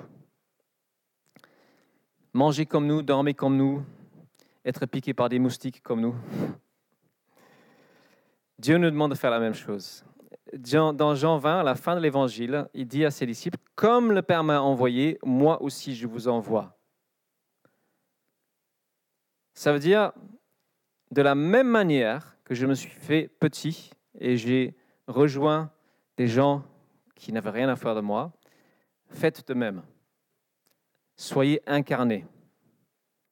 Manger 2.33 2.67
comme 2.67 2.87
nous, 2.87 3.03
dormir 3.03 3.37
comme 3.37 3.57
nous, 3.57 3.85
être 4.64 4.87
piqué 4.87 5.12
par 5.12 5.29
des 5.29 5.38
moustiques 5.38 5.83
comme 5.83 6.01
nous. 6.01 6.14
Dieu 8.59 8.79
nous 8.79 8.90
demande 8.90 9.11
de 9.11 9.17
faire 9.17 9.31
la 9.31 9.40
même 9.40 9.55
chose. 9.55 10.05
Dans 10.57 11.14
Jean 11.17 11.38
20, 11.38 11.61
à 11.61 11.62
la 11.64 11.75
fin 11.75 11.97
de 11.97 12.01
l'évangile, 12.01 12.69
il 12.75 12.87
dit 12.87 13.05
à 13.05 13.11
ses 13.11 13.27
disciples, 13.27 13.59
Comme 13.75 14.12
le 14.12 14.23
Père 14.23 14.45
m'a 14.45 14.61
envoyé, 14.61 15.19
moi 15.25 15.61
aussi 15.62 15.95
je 15.97 16.07
vous 16.07 16.29
envoie. 16.29 16.79
Ça 19.53 19.73
veut 19.73 19.81
dire, 19.81 20.12
de 21.11 21.23
la 21.23 21.35
même 21.35 21.69
manière 21.69 22.37
que 22.45 22.55
je 22.55 22.67
me 22.67 22.75
suis 22.75 22.90
fait 22.90 23.29
petit 23.40 23.90
et 24.21 24.37
j'ai 24.37 24.77
rejoint 25.09 25.71
des 26.17 26.29
gens 26.29 26.62
qui 27.17 27.33
n'avaient 27.33 27.51
rien 27.51 27.69
à 27.69 27.77
faire 27.77 27.95
de 27.95 28.01
moi, 28.01 28.33
faites 29.09 29.47
de 29.49 29.55
même. 29.55 29.83
Soyez 31.17 31.62
incarnés. 31.67 32.27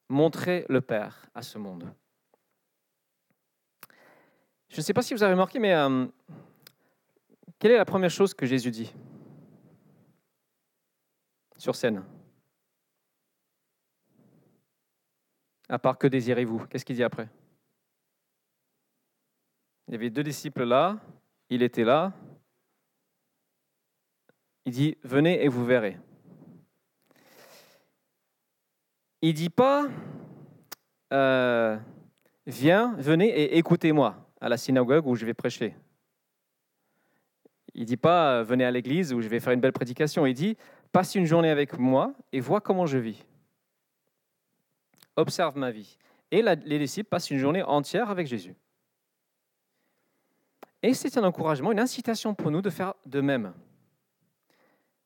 Montrez 0.09 0.65
le 0.69 0.81
Père 0.81 1.25
à 1.33 1.41
ce 1.41 1.57
monde. 1.57 1.93
Je 4.69 4.77
ne 4.77 4.81
sais 4.81 4.93
pas 4.93 5.01
si 5.01 5.13
vous 5.13 5.23
avez 5.23 5.33
remarqué, 5.33 5.59
mais 5.59 5.73
euh, 5.73 6.05
quelle 7.63 7.71
est 7.71 7.77
la 7.77 7.85
première 7.85 8.09
chose 8.09 8.33
que 8.33 8.45
Jésus 8.45 8.71
dit 8.71 8.93
sur 11.55 11.77
scène? 11.77 12.03
À 15.69 15.79
part 15.79 15.97
que 15.97 16.07
désirez-vous? 16.07 16.67
Qu'est-ce 16.67 16.83
qu'il 16.83 16.97
dit 16.97 17.05
après? 17.05 17.29
Il 19.87 19.93
y 19.93 19.95
avait 19.95 20.09
deux 20.09 20.23
disciples 20.23 20.65
là, 20.65 20.99
il 21.49 21.63
était 21.63 21.85
là. 21.85 22.11
Il 24.65 24.73
dit, 24.73 24.97
venez 25.01 25.45
et 25.45 25.47
vous 25.47 25.63
verrez. 25.63 25.97
Il 29.21 29.33
dit 29.33 29.49
pas, 29.49 29.87
euh, 31.13 31.79
viens, 32.45 32.93
venez 32.97 33.29
et 33.29 33.57
écoutez-moi 33.57 34.17
à 34.41 34.49
la 34.49 34.57
synagogue 34.57 35.07
où 35.07 35.15
je 35.15 35.25
vais 35.25 35.33
prêcher. 35.33 35.77
Il 37.75 37.85
dit 37.85 37.97
pas, 37.97 38.39
euh, 38.39 38.43
venez 38.43 38.65
à 38.65 38.71
l'église 38.71 39.13
où 39.13 39.21
je 39.21 39.27
vais 39.27 39.39
faire 39.39 39.53
une 39.53 39.59
belle 39.59 39.73
prédication. 39.73 40.25
Il 40.25 40.33
dit, 40.33 40.57
passe 40.91 41.15
une 41.15 41.25
journée 41.25 41.49
avec 41.49 41.77
moi 41.77 42.13
et 42.31 42.39
vois 42.39 42.61
comment 42.61 42.85
je 42.85 42.97
vis. 42.97 43.25
Observe 45.15 45.57
ma 45.57 45.71
vie. 45.71 45.97
Et 46.31 46.41
les 46.41 46.79
disciples 46.79 47.09
passent 47.09 47.29
une 47.29 47.37
journée 47.37 47.63
entière 47.63 48.09
avec 48.09 48.27
Jésus. 48.27 48.55
Et 50.81 50.93
c'est 50.93 51.17
un 51.17 51.23
encouragement, 51.23 51.71
une 51.71 51.79
incitation 51.79 52.33
pour 52.33 52.51
nous 52.51 52.61
de 52.61 52.69
faire 52.69 52.93
de 53.05 53.21
même. 53.21 53.53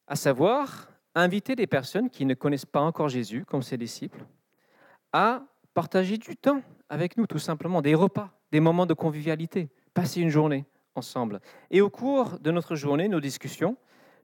À 0.08 0.16
savoir, 0.16 0.90
inviter 1.14 1.56
des 1.56 1.68
personnes 1.68 2.10
qui 2.10 2.26
ne 2.26 2.34
connaissent 2.34 2.66
pas 2.66 2.80
encore 2.80 3.10
Jésus, 3.10 3.44
comme 3.46 3.62
ses 3.62 3.78
disciples, 3.78 4.26
à 5.12 5.44
partager 5.74 6.18
du 6.18 6.36
temps 6.36 6.62
avec 6.90 7.18
nous, 7.18 7.28
tout 7.28 7.40
simplement, 7.40 7.82
des 7.82 7.94
repas, 7.94 8.32
des 8.52 8.60
moments 8.60 8.86
de 8.86 8.94
convivialité, 8.94 9.70
passer 9.94 10.22
une 10.22 10.30
journée 10.30 10.66
ensemble. 10.98 11.40
Et 11.72 11.82
au 11.82 11.90
cours 11.90 12.40
de 12.40 12.52
notre 12.52 12.76
journée, 12.76 13.08
nos 13.08 13.20
discussions, 13.20 13.78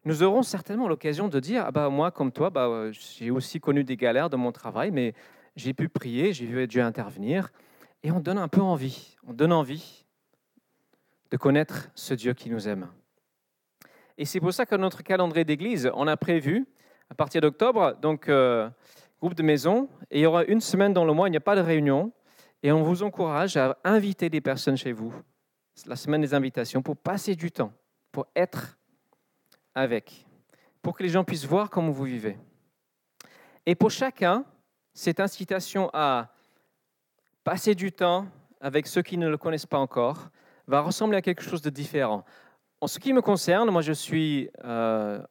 nous 0.05 0.23
aurons 0.23 0.43
certainement 0.43 0.87
l'occasion 0.87 1.27
de 1.27 1.39
dire, 1.39 1.63
ah 1.65 1.71
bah, 1.71 1.89
moi 1.89 2.11
comme 2.11 2.31
toi, 2.31 2.49
bah, 2.49 2.67
euh, 2.67 2.91
j'ai 2.91 3.31
aussi 3.31 3.59
connu 3.59 3.83
des 3.83 3.95
galères 3.95 4.29
dans 4.29 4.37
mon 4.37 4.51
travail, 4.51 4.91
mais 4.91 5.13
j'ai 5.55 5.73
pu 5.73 5.87
prier, 5.87 6.33
j'ai 6.33 6.45
vu 6.45 6.67
Dieu 6.67 6.81
intervenir, 6.81 7.51
et 8.03 8.11
on 8.11 8.19
donne 8.19 8.37
un 8.37 8.49
peu 8.49 8.61
envie, 8.61 9.15
on 9.25 9.33
donne 9.33 9.53
envie 9.53 10.05
de 11.31 11.37
connaître 11.37 11.89
ce 11.95 12.13
Dieu 12.13 12.33
qui 12.33 12.49
nous 12.49 12.67
aime. 12.67 12.87
Et 14.17 14.25
c'est 14.25 14.39
pour 14.39 14.53
ça 14.53 14.65
que 14.65 14.75
notre 14.75 15.03
calendrier 15.03 15.45
d'église, 15.45 15.89
on 15.95 16.07
a 16.07 16.17
prévu, 16.17 16.67
à 17.09 17.15
partir 17.15 17.41
d'octobre, 17.41 17.97
donc 18.01 18.29
euh, 18.29 18.69
groupe 19.19 19.35
de 19.35 19.43
maison, 19.43 19.89
et 20.11 20.19
il 20.19 20.23
y 20.23 20.25
aura 20.25 20.43
une 20.43 20.61
semaine 20.61 20.93
dans 20.93 21.05
le 21.05 21.13
mois, 21.13 21.29
il 21.29 21.31
n'y 21.31 21.37
a 21.37 21.41
pas 21.41 21.55
de 21.55 21.61
réunion, 21.61 22.11
et 22.61 22.71
on 22.71 22.83
vous 22.83 23.03
encourage 23.03 23.57
à 23.57 23.77
inviter 23.83 24.29
des 24.29 24.41
personnes 24.41 24.77
chez 24.77 24.91
vous, 24.91 25.13
la 25.85 25.95
semaine 25.95 26.21
des 26.21 26.33
invitations, 26.33 26.81
pour 26.81 26.97
passer 26.97 27.35
du 27.35 27.51
temps, 27.51 27.73
pour 28.11 28.27
être 28.35 28.77
avec, 29.75 30.25
pour 30.81 30.95
que 30.95 31.03
les 31.03 31.09
gens 31.09 31.23
puissent 31.23 31.45
voir 31.45 31.69
comment 31.69 31.91
vous 31.91 32.03
vivez. 32.03 32.37
Et 33.65 33.75
pour 33.75 33.91
chacun, 33.91 34.45
cette 34.93 35.19
incitation 35.19 35.89
à 35.93 36.29
passer 37.43 37.75
du 37.75 37.91
temps 37.91 38.27
avec 38.61 38.87
ceux 38.87 39.01
qui 39.01 39.17
ne 39.17 39.27
le 39.27 39.37
connaissent 39.37 39.65
pas 39.65 39.79
encore 39.79 40.29
va 40.67 40.81
ressembler 40.81 41.17
à 41.17 41.21
quelque 41.21 41.43
chose 41.43 41.61
de 41.61 41.69
différent. 41.69 42.23
En 42.79 42.87
ce 42.87 42.99
qui 42.99 43.13
me 43.13 43.21
concerne, 43.21 43.69
moi 43.69 43.81
je 43.81 43.93
suis 43.93 44.49
euh, 44.63 45.21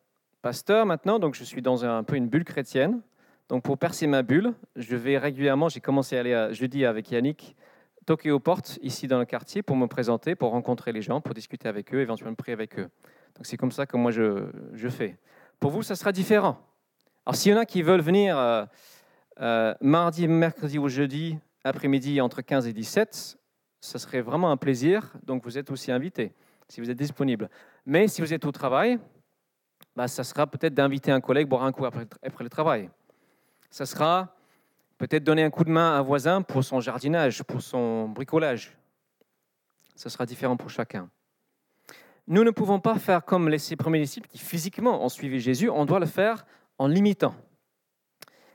pasteur 0.42 0.86
maintenant, 0.86 1.18
donc 1.18 1.34
je 1.34 1.44
suis 1.44 1.62
dans 1.62 1.84
un 1.84 2.02
peu 2.02 2.16
une 2.16 2.28
bulle 2.28 2.44
chrétienne. 2.44 3.00
Donc 3.48 3.62
pour 3.62 3.78
percer 3.78 4.06
ma 4.06 4.22
bulle, 4.22 4.54
je 4.76 4.96
vais 4.96 5.18
régulièrement, 5.18 5.68
j'ai 5.68 5.80
commencé 5.80 6.16
à 6.16 6.20
aller 6.20 6.34
à, 6.34 6.52
jeudi 6.52 6.84
avec 6.84 7.10
Yannick, 7.10 7.56
toquer 8.06 8.30
aux 8.30 8.40
portes 8.40 8.78
ici 8.82 9.06
dans 9.06 9.18
le 9.18 9.24
quartier 9.24 9.62
pour 9.62 9.76
me 9.76 9.86
présenter, 9.86 10.34
pour 10.34 10.50
rencontrer 10.50 10.92
les 10.92 11.02
gens, 11.02 11.20
pour 11.20 11.34
discuter 11.34 11.68
avec 11.68 11.94
eux, 11.94 12.00
éventuellement 12.00 12.34
prier 12.34 12.52
avec 12.52 12.78
eux. 12.78 12.88
Donc 13.36 13.46
c'est 13.46 13.56
comme 13.56 13.72
ça 13.72 13.86
que 13.86 13.96
moi 13.96 14.10
je, 14.10 14.88
fais. 14.88 15.16
Pour 15.60 15.70
vous, 15.70 15.82
ça 15.82 15.96
sera 15.96 16.12
différent. 16.12 16.58
Alors 17.26 17.36
s'il 17.36 17.52
y 17.52 17.54
en 17.54 17.58
a 17.58 17.66
qui 17.66 17.82
veulent 17.82 18.00
venir 18.00 18.38
euh, 18.38 18.64
euh, 19.40 19.74
mardi, 19.80 20.26
mercredi 20.28 20.78
ou 20.78 20.88
jeudi, 20.88 21.38
après-midi 21.64 22.20
entre 22.20 22.42
15 22.42 22.66
et 22.66 22.72
17, 22.72 23.38
ce 23.80 23.98
serait 23.98 24.20
vraiment 24.20 24.50
un 24.50 24.56
plaisir. 24.56 25.12
Donc 25.24 25.44
vous 25.44 25.58
êtes 25.58 25.70
aussi 25.70 25.92
invité 25.92 26.32
si 26.68 26.80
vous 26.80 26.90
êtes 26.90 26.98
disponible. 26.98 27.50
Mais 27.86 28.08
si 28.08 28.22
vous 28.22 28.32
êtes 28.32 28.44
au 28.44 28.52
travail, 28.52 28.98
bah, 29.94 30.08
ça 30.08 30.24
sera 30.24 30.46
peut-être 30.46 30.74
d'inviter 30.74 31.12
un 31.12 31.20
collègue 31.20 31.48
boire 31.48 31.64
un 31.64 31.72
coup 31.72 31.84
après, 31.84 32.06
après 32.22 32.44
le 32.44 32.50
travail 32.50 32.88
ça 33.72 33.86
sera 33.86 34.36
peut-être 35.02 35.24
donner 35.24 35.42
un 35.42 35.50
coup 35.50 35.64
de 35.64 35.70
main 35.70 35.96
à 35.96 35.98
un 35.98 36.02
voisin 36.02 36.42
pour 36.42 36.62
son 36.62 36.78
jardinage, 36.78 37.42
pour 37.42 37.60
son 37.60 38.08
bricolage. 38.08 38.78
Ce 39.96 40.08
sera 40.08 40.26
différent 40.26 40.56
pour 40.56 40.70
chacun. 40.70 41.10
Nous 42.28 42.44
ne 42.44 42.52
pouvons 42.52 42.78
pas 42.78 42.96
faire 43.00 43.24
comme 43.24 43.48
les 43.48 43.58
premiers 43.76 43.98
disciples 43.98 44.28
qui 44.28 44.38
physiquement 44.38 45.04
ont 45.04 45.08
suivi 45.08 45.40
Jésus, 45.40 45.68
on 45.68 45.86
doit 45.86 45.98
le 45.98 46.06
faire 46.06 46.46
en 46.78 46.86
limitant. 46.86 47.34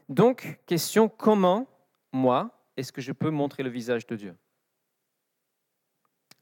Donc, 0.07 0.61
question, 0.65 1.09
comment, 1.09 1.67
moi, 2.13 2.49
est-ce 2.77 2.93
que 2.93 3.01
je 3.01 3.11
peux 3.11 3.29
montrer 3.29 3.61
le 3.61 3.69
visage 3.69 4.07
de 4.07 4.15
Dieu 4.15 4.35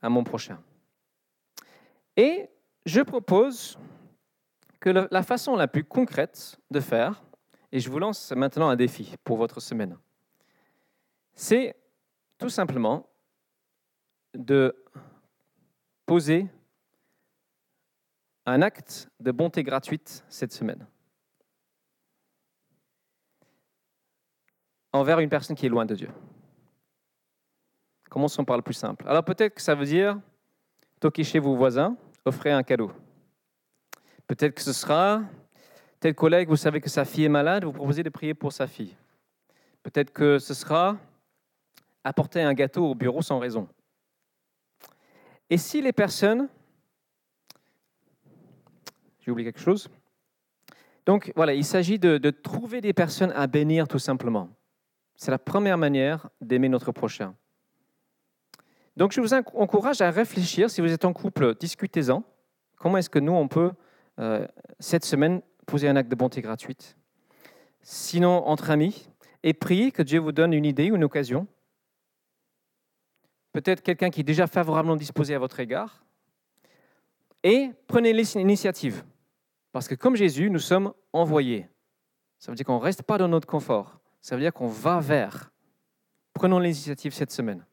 à 0.03 0.09
mon 0.09 0.23
prochain? 0.23 0.61
Et 2.15 2.47
je 2.85 3.01
propose 3.01 3.79
que 4.79 5.07
la 5.09 5.23
façon 5.23 5.55
la 5.55 5.67
plus 5.67 5.83
concrète 5.83 6.59
de 6.69 6.79
faire, 6.79 7.23
et 7.75 7.81
je 7.81 7.89
vous 7.89 7.99
lance 7.99 8.31
maintenant 8.31 8.69
un 8.69 8.77
défi 8.77 9.15
pour 9.25 9.35
votre 9.35 9.59
semaine. 9.59 9.97
C'est 11.33 11.75
tout 12.38 12.47
simplement 12.47 13.09
de 14.33 14.73
poser 16.05 16.47
un 18.45 18.61
acte 18.61 19.09
de 19.19 19.29
bonté 19.33 19.61
gratuite 19.61 20.23
cette 20.29 20.53
semaine 20.53 20.88
envers 24.93 25.19
une 25.19 25.29
personne 25.29 25.57
qui 25.57 25.65
est 25.65 25.69
loin 25.69 25.85
de 25.85 25.95
Dieu. 25.95 26.09
Commençons 28.09 28.45
par 28.45 28.55
le 28.55 28.63
plus 28.63 28.73
simple. 28.73 29.05
Alors 29.05 29.25
peut-être 29.25 29.55
que 29.55 29.61
ça 29.61 29.75
veut 29.75 29.85
dire 29.85 30.17
toquer 31.01 31.25
chez 31.25 31.39
vos 31.39 31.57
voisins, 31.57 31.97
offrir 32.23 32.55
un 32.55 32.63
cadeau. 32.63 32.93
Peut-être 34.27 34.55
que 34.55 34.61
ce 34.61 34.71
sera 34.71 35.23
Tel 35.99 36.13
collègue, 36.13 36.49
vous 36.49 36.55
savez 36.55 36.81
que 36.81 36.89
sa 36.89 37.05
fille 37.05 37.25
est 37.25 37.29
malade, 37.29 37.63
vous 37.63 37.71
proposez 37.71 38.03
de 38.03 38.10
prier 38.10 38.34
pour 38.34 38.51
sa 38.51 38.67
fille. 38.67 38.95
Peut-être 39.84 40.12
que 40.12 40.39
ce 40.39 40.53
sera 40.53 40.97
apporter 42.03 42.41
un 42.41 42.53
gâteau 42.53 42.91
au 42.91 42.95
bureau 42.95 43.21
sans 43.21 43.39
raison. 43.39 43.67
Et 45.49 45.58
si 45.58 45.81
les 45.81 45.93
personnes... 45.93 46.47
J'ai 49.19 49.31
oublié 49.31 49.51
quelque 49.51 49.63
chose. 49.63 49.89
Donc 51.05 51.31
voilà, 51.36 51.53
il 51.53 51.65
s'agit 51.65 51.99
de, 51.99 52.29
trouver 52.29 52.81
des 52.81 52.93
personnes 52.93 53.31
à 53.36 53.47
bénir 53.47 53.88
tout 53.88 53.99
simplement. 53.99 54.49
C'est 55.15 55.31
la 55.31 55.39
première 55.39 55.77
manière 55.77 56.29
d'aimer 56.41 56.69
notre 56.69 56.91
prochain. 56.91 57.36
Donc 58.97 59.12
je 59.12 59.21
vous 59.21 59.34
encourage 59.34 60.01
à 60.01 60.10
réfléchir, 60.12 60.69
si 60.69 60.81
vous 60.81 60.91
êtes 60.91 61.05
en 61.05 61.13
couple, 61.13 61.55
discutez-en. 61.55 62.23
Comment 62.77 62.97
est-ce 62.97 63.10
que 63.10 63.19
nous, 63.19 63.34
on 63.34 63.47
peut, 63.47 63.71
euh, 64.19 64.47
cette 64.79 65.05
semaine, 65.05 65.41
poser 65.65 65.88
un 65.88 65.95
acte 65.95 66.10
de 66.10 66.15
bonté 66.15 66.41
gratuite. 66.41 66.97
Sinon, 67.82 68.47
entre 68.47 68.71
amis, 68.71 69.10
et 69.43 69.54
priez 69.54 69.91
que 69.91 70.01
Dieu 70.01 70.19
vous 70.19 70.32
donne 70.32 70.54
une 70.54 70.65
idée 70.65 70.91
ou 70.91 70.95
une 70.95 71.04
occasion. 71.04 71.47
Peut-être 73.51 73.82
quelqu'un 73.82 74.10
qui 74.10 74.21
est 74.21 74.23
déjà 74.23 74.47
favorablement 74.47 74.95
disposé 74.95 75.36
à 75.36 75.39
votre 75.39 75.60
égard. 75.60 76.04
Et 77.43 77.69
prenez 77.88 78.12
l'initiative. 78.12 79.04
Parce 79.71 79.88
que 79.88 79.95
comme 79.95 80.15
Jésus, 80.15 80.49
nous 80.49 80.60
sommes 80.60 80.93
envoyés. 81.13 81.69
Ça 82.39 82.51
veut 82.51 82.56
dire 82.56 82.65
qu'on 82.65 82.80
ne 82.80 82.84
reste 82.84 83.04
pas 83.04 83.17
dans 83.17 83.28
notre 83.28 83.47
confort. 83.47 83.99
Ça 84.19 84.36
veut 84.36 84.41
dire 84.41 84.51
qu'on 84.51 84.67
va 84.67 84.99
vers. 84.99 85.51
Prenons 86.34 86.58
l'initiative 86.58 87.13
cette 87.13 87.32
semaine. 87.32 87.63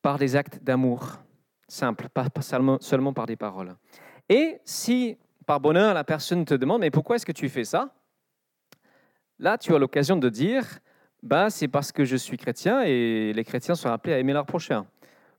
Par 0.00 0.18
des 0.18 0.36
actes 0.36 0.62
d'amour 0.62 1.18
simples, 1.66 2.08
pas 2.08 2.28
seulement 2.80 3.12
par 3.12 3.26
des 3.26 3.36
paroles. 3.36 3.76
Et 4.28 4.60
si 4.64 5.18
par 5.44 5.60
bonheur, 5.60 5.94
la 5.94 6.04
personne 6.04 6.44
te 6.44 6.54
demande, 6.54 6.80
mais 6.80 6.90
pourquoi 6.90 7.16
est-ce 7.16 7.26
que 7.26 7.32
tu 7.32 7.48
fais 7.48 7.64
ça? 7.64 7.94
Là, 9.38 9.58
tu 9.58 9.74
as 9.74 9.78
l'occasion 9.78 10.16
de 10.16 10.28
dire, 10.28 10.64
bah, 11.22 11.50
c'est 11.50 11.68
parce 11.68 11.90
que 11.90 12.04
je 12.04 12.16
suis 12.16 12.36
chrétien 12.36 12.82
et 12.82 13.32
les 13.32 13.44
chrétiens 13.44 13.74
sont 13.74 13.88
appelés 13.90 14.14
à 14.14 14.18
aimer 14.18 14.32
leur 14.32 14.46
prochain. 14.46 14.86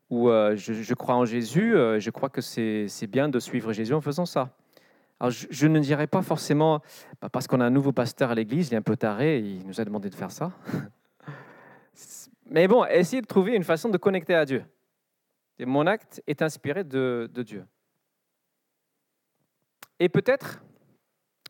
Ou 0.09 0.29
euh, 0.29 0.55
je, 0.55 0.93
crois 0.93 1.15
en 1.15 1.25
Jésus, 1.25 1.75
euh, 1.75 1.99
je 1.99 2.09
crois 2.11 2.29
que 2.29 2.41
c'est 2.41 3.07
bien 3.07 3.29
de 3.29 3.39
suivre 3.39 3.73
Jésus 3.73 3.93
en 3.93 4.01
faisant 4.01 4.25
ça. 4.25 4.51
Alors, 5.19 5.31
je, 5.31 5.67
ne 5.67 5.79
dirais 5.79 6.07
pas 6.07 6.21
forcément, 6.21 6.81
bah, 7.21 7.29
parce 7.29 7.47
qu'on 7.47 7.61
a 7.61 7.65
un 7.65 7.69
nouveau 7.69 7.91
pasteur 7.91 8.31
à 8.31 8.35
l'église, 8.35 8.67
il 8.67 8.73
est 8.73 8.77
un 8.77 8.81
peu 8.81 8.97
taré, 8.97 9.39
il 9.39 9.65
nous 9.65 9.79
a 9.79 9.85
demandé 9.85 10.09
de 10.09 10.15
faire 10.15 10.31
ça. 10.31 10.51
Mais 12.49 12.67
bon, 12.67 12.85
essayez 12.85 13.21
de 13.21 13.27
trouver 13.27 13.55
une 13.55 13.63
façon 13.63 13.89
de 13.89 13.97
connecter 13.97 14.35
à 14.35 14.45
Dieu. 14.45 14.63
Et 15.57 15.65
mon 15.65 15.87
acte 15.87 16.21
est 16.27 16.41
inspiré 16.41 16.83
de, 16.83 17.29
de 17.33 17.43
Dieu. 17.43 17.65
Et 19.99 20.09
peut-être 20.09 20.61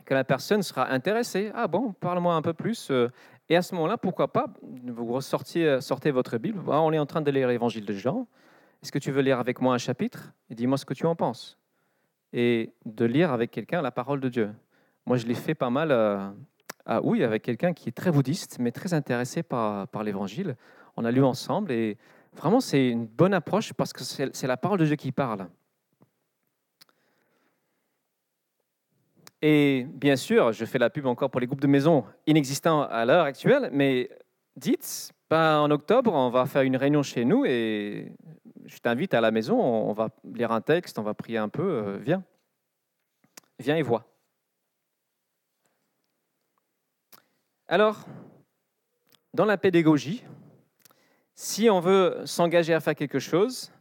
que 0.05 0.13
la 0.13 0.23
personne 0.23 0.61
sera 0.61 0.91
intéressée. 0.91 1.51
Ah 1.55 1.67
bon, 1.67 1.93
parle-moi 1.93 2.35
un 2.35 2.41
peu 2.41 2.53
plus. 2.53 2.89
euh, 2.91 3.09
Et 3.49 3.55
à 3.55 3.61
ce 3.61 3.73
moment-là, 3.75 3.97
pourquoi 3.97 4.31
pas, 4.31 4.47
vous 4.61 5.21
sortiez, 5.21 5.81
sortez 5.81 6.11
votre 6.11 6.37
Bible. 6.37 6.61
Ah, 6.67 6.81
on 6.81 6.91
est 6.91 6.99
en 6.99 7.05
train 7.05 7.21
de 7.21 7.31
lire 7.31 7.47
l'évangile 7.47 7.85
de 7.85 7.93
Jean. 7.93 8.27
Est-ce 8.83 8.91
que 8.91 8.99
tu 8.99 9.11
veux 9.11 9.21
lire 9.21 9.39
avec 9.39 9.61
moi 9.61 9.73
un 9.73 9.79
chapitre 9.79 10.33
dis-moi 10.51 10.77
ce 10.77 10.85
que 10.85 10.93
tu 10.93 11.07
en 11.07 11.15
penses? 11.15 11.57
Et 12.33 12.73
de 12.85 13.05
lire 13.05 13.31
avec 13.31 13.49
quelqu'un 13.49 13.81
la 13.81 13.91
parole 13.91 14.19
de 14.19 14.29
Dieu. 14.29 14.53
Moi, 15.05 15.17
je 15.17 15.25
l'ai 15.25 15.35
fait 15.35 15.55
pas 15.55 15.69
mal 15.69 15.91
euh, 15.91 16.29
à 16.85 17.01
oui, 17.01 17.23
avec 17.23 17.43
quelqu'un 17.43 17.73
qui 17.73 17.89
est 17.89 17.93
très 17.93 18.11
bouddhiste, 18.11 18.59
mais 18.59 18.71
très 18.71 18.93
intéressé 18.93 19.43
par, 19.43 19.87
l'évangile. 20.03 20.55
On 20.97 21.05
a 21.05 21.11
lu 21.11 21.23
ensemble 21.23 21.71
et 21.71 21.97
vraiment, 22.35 22.59
c'est 22.59 22.87
une 22.87 23.07
bonne 23.07 23.33
approche 23.33 23.73
parce 23.73 23.91
que 23.91 24.03
c'est 24.03 24.47
la 24.47 24.57
parole 24.57 24.79
de 24.79 24.85
Dieu 24.85 24.95
qui 24.95 25.11
parle. 25.11 25.47
Et 29.47 29.85
bien 29.87 30.15
sûr, 30.15 30.53
je 30.53 30.65
fais 30.65 30.79
la 30.79 30.89
pub 30.89 31.05
encore 31.05 31.29
pour 31.29 31.39
les 31.39 31.45
groupes 31.45 31.61
de 31.61 31.67
maison 31.67 32.03
inexistants 32.25 32.81
à 32.81 33.05
l'heure 33.05 33.25
actuelle, 33.25 33.69
mais 33.71 34.09
dites, 34.55 35.11
ben, 35.29 35.59
en 35.59 35.69
octobre, 35.69 36.11
on 36.11 36.31
va 36.31 36.47
faire 36.47 36.63
une 36.63 36.75
réunion 36.75 37.03
chez 37.03 37.25
nous 37.25 37.45
et 37.45 38.11
je 38.65 38.79
t'invite 38.79 39.13
à 39.13 39.21
la 39.21 39.29
maison, 39.29 39.61
on 39.61 39.93
va 39.93 40.09
lire 40.33 40.51
un 40.51 40.61
texte, 40.61 40.97
on 40.97 41.03
va 41.03 41.13
prier 41.13 41.37
un 41.37 41.47
peu, 41.47 41.61
euh, 41.61 41.97
viens. 41.99 42.23
Viens 43.59 43.75
et 43.75 43.83
vois. 43.83 44.07
Alors, 47.67 48.03
dans 49.31 49.45
la 49.45 49.59
pédagogie, 49.59 50.23
si 51.35 51.69
on 51.69 51.81
veut 51.81 52.19
s'engager 52.25 52.73
à 52.73 52.79
faire 52.79 52.95
quelque 52.95 53.19
chose, 53.19 53.71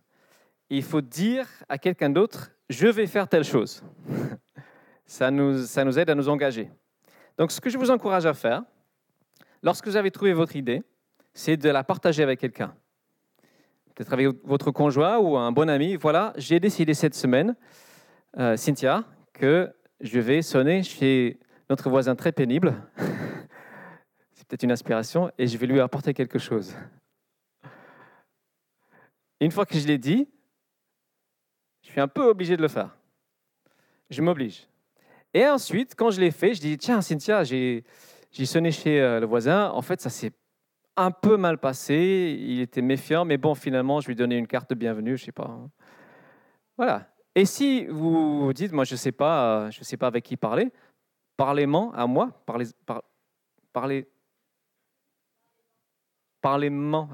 il 0.68 0.82
faut 0.82 1.00
dire 1.00 1.48
à 1.70 1.78
quelqu'un 1.78 2.10
d'autre, 2.10 2.50
je 2.68 2.86
vais 2.86 3.06
faire 3.06 3.26
telle 3.30 3.44
chose. 3.44 3.82
Ça 5.06 5.30
nous, 5.30 5.78
aide 5.98 6.10
à 6.10 6.14
nous 6.14 6.28
engager. 6.28 6.70
Donc, 7.36 7.52
ce 7.52 7.60
que 7.60 7.70
je 7.70 7.78
vous 7.78 7.90
encourage 7.90 8.26
à 8.26 8.34
faire, 8.34 8.62
lorsque 9.62 9.86
vous 9.86 9.96
avez 9.96 10.10
trouvé 10.10 10.32
votre 10.32 10.56
idée, 10.56 10.82
c'est 11.32 11.56
de 11.56 11.68
la 11.68 11.84
partager 11.84 12.22
avec 12.22 12.40
quelqu'un. 12.40 12.74
Peut-être 13.94 14.12
avec 14.12 14.28
votre 14.44 14.70
conjoint 14.70 15.18
ou 15.18 15.36
un 15.36 15.52
bon 15.52 15.68
ami. 15.68 15.96
Voilà, 15.96 16.32
j'ai 16.36 16.58
décidé 16.58 16.94
cette 16.94 17.14
semaine, 17.14 17.54
euh, 18.38 18.56
Cynthia, 18.56 19.04
que 19.32 19.72
je 20.00 20.18
vais 20.20 20.42
sonner 20.42 20.82
chez 20.82 21.38
notre 21.70 21.90
voisin 21.90 22.14
très 22.14 22.32
pénible. 22.32 22.74
c'est 24.32 24.46
peut-être 24.46 24.62
une 24.62 24.72
inspiration, 24.72 25.30
et 25.38 25.46
je 25.46 25.56
vais 25.58 25.66
lui 25.66 25.80
apporter 25.80 26.14
quelque 26.14 26.38
chose. 26.38 26.74
Une 29.40 29.50
fois 29.50 29.66
que 29.66 29.78
je 29.78 29.86
l'ai 29.86 29.98
dit, 29.98 30.28
je 31.82 31.90
suis 31.90 32.00
un 32.00 32.08
peu 32.08 32.22
obligé 32.22 32.56
de 32.56 32.62
le 32.62 32.68
faire. 32.68 32.96
Je 34.10 34.22
m'oblige. 34.22 34.66
Et 35.34 35.46
ensuite, 35.48 35.94
quand 35.96 36.10
je 36.10 36.20
l'ai 36.20 36.30
fait, 36.30 36.54
je 36.54 36.60
dis 36.60 36.78
Tiens, 36.78 37.00
Cynthia, 37.00 37.42
j'ai 37.42 37.84
sonné 38.44 38.70
chez 38.70 39.00
euh, 39.00 39.18
le 39.20 39.26
voisin. 39.26 39.70
En 39.70 39.82
fait, 39.82 40.00
ça 40.00 40.08
s'est 40.08 40.32
un 40.96 41.10
peu 41.10 41.36
mal 41.36 41.58
passé. 41.58 42.36
Il 42.40 42.60
était 42.60 42.82
méfiant, 42.82 43.24
mais 43.24 43.36
bon, 43.36 43.54
finalement, 43.56 44.00
je 44.00 44.06
lui 44.06 44.12
ai 44.12 44.16
donné 44.16 44.36
une 44.36 44.46
carte 44.46 44.70
de 44.70 44.76
bienvenue, 44.76 45.16
je 45.16 45.24
sais 45.24 45.32
pas. 45.32 45.48
hein. 45.48 45.70
Voilà. 46.76 47.08
Et 47.34 47.44
si 47.46 47.84
vous 47.86 48.52
dites 48.52 48.72
Moi, 48.72 48.84
je 48.84 48.94
ne 48.94 48.98
sais, 48.98 49.10
pas, 49.12 49.66
euh, 49.66 49.70
sais 49.72 49.96
pas 49.96 50.06
avec 50.06 50.24
qui 50.24 50.36
parler, 50.36 50.70
parlez-moi 51.36 51.90
à 51.96 52.06
moi. 52.06 52.30
Parlez, 52.46 52.66
par- 52.86 53.02
parlez, 53.72 54.06
parlez-moi. 56.40 57.08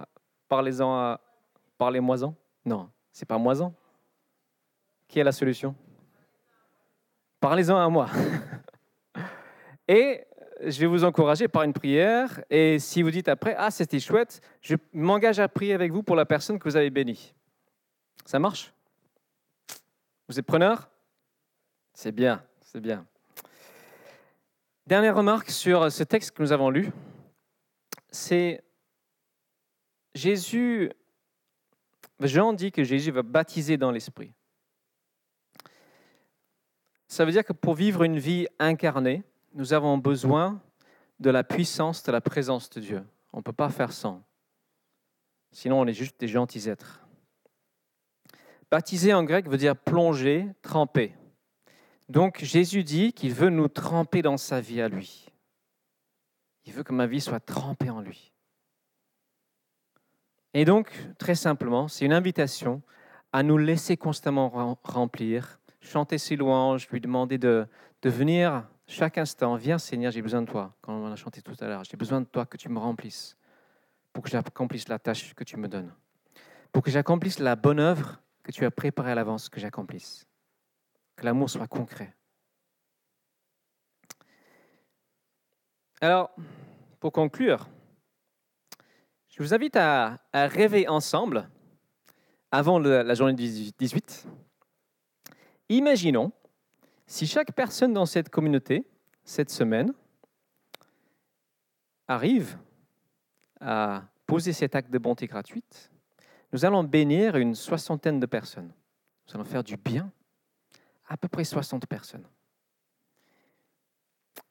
Parlez-en 0.46 0.92
à. 0.92 1.20
Parlez-moi-en. 1.78 2.34
Non, 2.66 2.90
c'est 3.12 3.24
pas 3.24 3.38
moi-en. 3.38 3.72
Qui 5.08 5.20
est 5.20 5.24
la 5.24 5.32
solution? 5.32 5.74
Parlez-en 7.40 7.78
à 7.78 7.88
moi. 7.88 8.08
Et 9.88 10.24
je 10.62 10.80
vais 10.80 10.86
vous 10.86 11.04
encourager 11.04 11.48
par 11.48 11.62
une 11.62 11.72
prière. 11.72 12.42
Et 12.50 12.78
si 12.78 13.02
vous 13.02 13.10
dites 13.10 13.28
après, 13.28 13.54
ah, 13.56 13.70
c'était 13.70 13.98
chouette, 13.98 14.40
je 14.60 14.76
m'engage 14.92 15.40
à 15.40 15.48
prier 15.48 15.72
avec 15.72 15.90
vous 15.90 16.02
pour 16.02 16.16
la 16.16 16.26
personne 16.26 16.58
que 16.58 16.68
vous 16.68 16.76
avez 16.76 16.90
bénie. 16.90 17.34
Ça 18.26 18.38
marche? 18.38 18.72
Vous 20.28 20.38
êtes 20.38 20.46
preneur? 20.46 20.90
C'est 21.94 22.12
bien, 22.12 22.44
c'est 22.60 22.80
bien. 22.80 23.06
Dernière 24.86 25.16
remarque 25.16 25.50
sur 25.50 25.90
ce 25.90 26.02
texte 26.02 26.32
que 26.32 26.42
nous 26.42 26.52
avons 26.52 26.70
lu, 26.70 26.90
c'est 28.10 28.62
Jésus, 30.14 30.90
Jean 32.20 32.52
dit 32.52 32.72
que 32.72 32.84
Jésus 32.84 33.10
va 33.10 33.22
baptiser 33.22 33.76
dans 33.76 33.90
l'Esprit. 33.90 34.34
Ça 37.10 37.24
veut 37.24 37.32
dire 37.32 37.44
que 37.44 37.52
pour 37.52 37.74
vivre 37.74 38.04
une 38.04 38.20
vie 38.20 38.46
incarnée, 38.60 39.24
nous 39.54 39.72
avons 39.72 39.98
besoin 39.98 40.62
de 41.18 41.28
la 41.28 41.42
puissance 41.42 42.04
de 42.04 42.12
la 42.12 42.20
présence 42.20 42.70
de 42.70 42.80
Dieu. 42.80 43.04
On 43.32 43.38
ne 43.38 43.42
peut 43.42 43.52
pas 43.52 43.68
faire 43.68 43.92
sans. 43.92 44.22
Sinon, 45.50 45.80
on 45.80 45.86
est 45.88 45.92
juste 45.92 46.20
des 46.20 46.28
gentils 46.28 46.68
êtres. 46.68 47.04
Baptiser 48.70 49.12
en 49.12 49.24
grec 49.24 49.48
veut 49.48 49.56
dire 49.56 49.76
plonger, 49.76 50.46
tremper. 50.62 51.16
Donc 52.08 52.44
Jésus 52.44 52.84
dit 52.84 53.12
qu'il 53.12 53.34
veut 53.34 53.50
nous 53.50 53.66
tremper 53.66 54.22
dans 54.22 54.36
sa 54.36 54.60
vie 54.60 54.80
à 54.80 54.88
lui. 54.88 55.26
Il 56.64 56.72
veut 56.72 56.84
que 56.84 56.92
ma 56.92 57.08
vie 57.08 57.20
soit 57.20 57.40
trempée 57.40 57.90
en 57.90 58.00
lui. 58.00 58.32
Et 60.54 60.64
donc, 60.64 60.92
très 61.18 61.34
simplement, 61.34 61.88
c'est 61.88 62.04
une 62.04 62.12
invitation 62.12 62.82
à 63.32 63.42
nous 63.42 63.58
laisser 63.58 63.96
constamment 63.96 64.48
rem- 64.48 64.76
remplir, 64.84 65.59
chanter 65.80 66.18
ses 66.18 66.36
louanges, 66.36 66.88
lui 66.90 67.00
demander 67.00 67.38
de, 67.38 67.66
venir 68.02 68.66
chaque 68.86 69.18
instant. 69.18 69.56
Viens 69.56 69.78
Seigneur, 69.78 70.12
j'ai 70.12 70.22
besoin 70.22 70.42
de 70.42 70.50
toi, 70.50 70.74
comme 70.80 70.94
on 70.94 71.10
a 71.10 71.16
chanté 71.16 71.42
tout 71.42 71.56
à 71.60 71.66
l'heure. 71.66 71.84
J'ai 71.84 71.96
besoin 71.96 72.20
de 72.20 72.26
toi, 72.26 72.46
que 72.46 72.56
tu 72.56 72.68
me 72.68 72.78
remplisses, 72.78 73.36
pour 74.12 74.22
que 74.22 74.30
j'accomplisse 74.30 74.88
la 74.88 74.98
tâche 74.98 75.34
que 75.34 75.44
tu 75.44 75.56
me 75.56 75.68
donnes, 75.68 75.92
pour 76.72 76.82
que 76.82 76.90
j'accomplisse 76.90 77.38
la 77.38 77.56
bonne 77.56 77.80
œuvre 77.80 78.20
que 78.42 78.52
tu 78.52 78.64
as 78.64 78.70
préparée 78.70 79.12
à 79.12 79.14
l'avance, 79.14 79.48
que 79.48 79.60
j'accomplisse. 79.60 80.26
Que 81.16 81.24
l'amour 81.24 81.50
soit 81.50 81.66
concret. 81.66 82.14
Alors, 86.00 86.30
pour 86.98 87.12
conclure, 87.12 87.68
je 89.28 89.42
vous 89.42 89.52
invite 89.52 89.76
à, 89.76 90.18
rêver 90.32 90.88
ensemble, 90.88 91.48
avant 92.50 92.78
la 92.78 93.14
journée 93.14 93.34
du 93.34 93.70
18, 93.78 94.26
imaginons 95.76 96.32
si 97.06 97.26
chaque 97.26 97.52
personne 97.52 97.92
dans 97.92 98.06
cette 98.06 98.28
communauté, 98.28 98.86
cette 99.24 99.50
semaine, 99.50 99.92
arrive 102.06 102.58
à 103.60 104.04
poser 104.26 104.52
cet 104.52 104.74
acte 104.74 104.90
de 104.90 104.98
bonté 104.98 105.26
gratuite, 105.26 105.90
nous 106.52 106.64
allons 106.64 106.84
bénir 106.84 107.36
une 107.36 107.54
soixantaine 107.54 108.20
de 108.20 108.26
personnes. 108.26 108.72
Nous 109.26 109.34
allons 109.34 109.44
faire 109.44 109.64
du 109.64 109.76
bien 109.76 110.12
à 111.08 111.16
peu 111.16 111.28
près 111.28 111.44
60 111.44 111.86
personnes. 111.86 112.26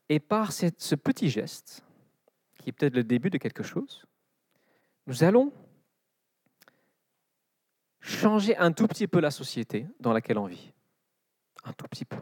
Et 0.10 0.20
par 0.20 0.52
ce 0.52 0.96
petit 0.96 1.30
geste, 1.30 1.84
qui 2.58 2.70
est 2.70 2.74
peut-être 2.74 2.96
le 2.96 3.04
début 3.04 3.30
de 3.30 3.38
quelque 3.38 3.64
chose, 3.64 4.06
nous 5.08 5.24
allons 5.24 5.54
changer 8.02 8.58
un 8.58 8.72
tout 8.72 8.88
petit 8.88 9.08
peu 9.08 9.20
la 9.20 9.32
société 9.32 9.88
dans 10.00 10.14
laquelle 10.14 10.38
on 10.38 10.46
vit. 10.46 10.74
Un 11.64 11.74
tout 11.74 11.88
petit 11.88 12.06
peu. 12.06 12.18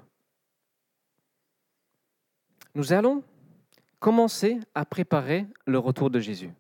Nous 2.76 2.94
allons 2.94 3.24
commencer 4.00 4.60
à 4.76 4.86
préparer 4.86 5.48
le 5.66 5.80
retour 5.80 6.10
de 6.10 6.20
Jésus. 6.20 6.52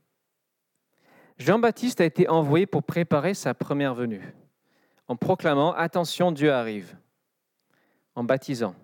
Jean-Baptiste 1.37 2.01
a 2.01 2.05
été 2.05 2.27
envoyé 2.27 2.65
pour 2.65 2.83
préparer 2.83 3.33
sa 3.35 3.53
première 3.53 3.93
venue, 3.93 4.33
en 5.07 5.15
proclamant 5.15 5.73
Attention, 5.73 6.31
Dieu 6.31 6.51
arrive, 6.51 6.97
en 8.15 8.23
baptisant. 8.23 8.75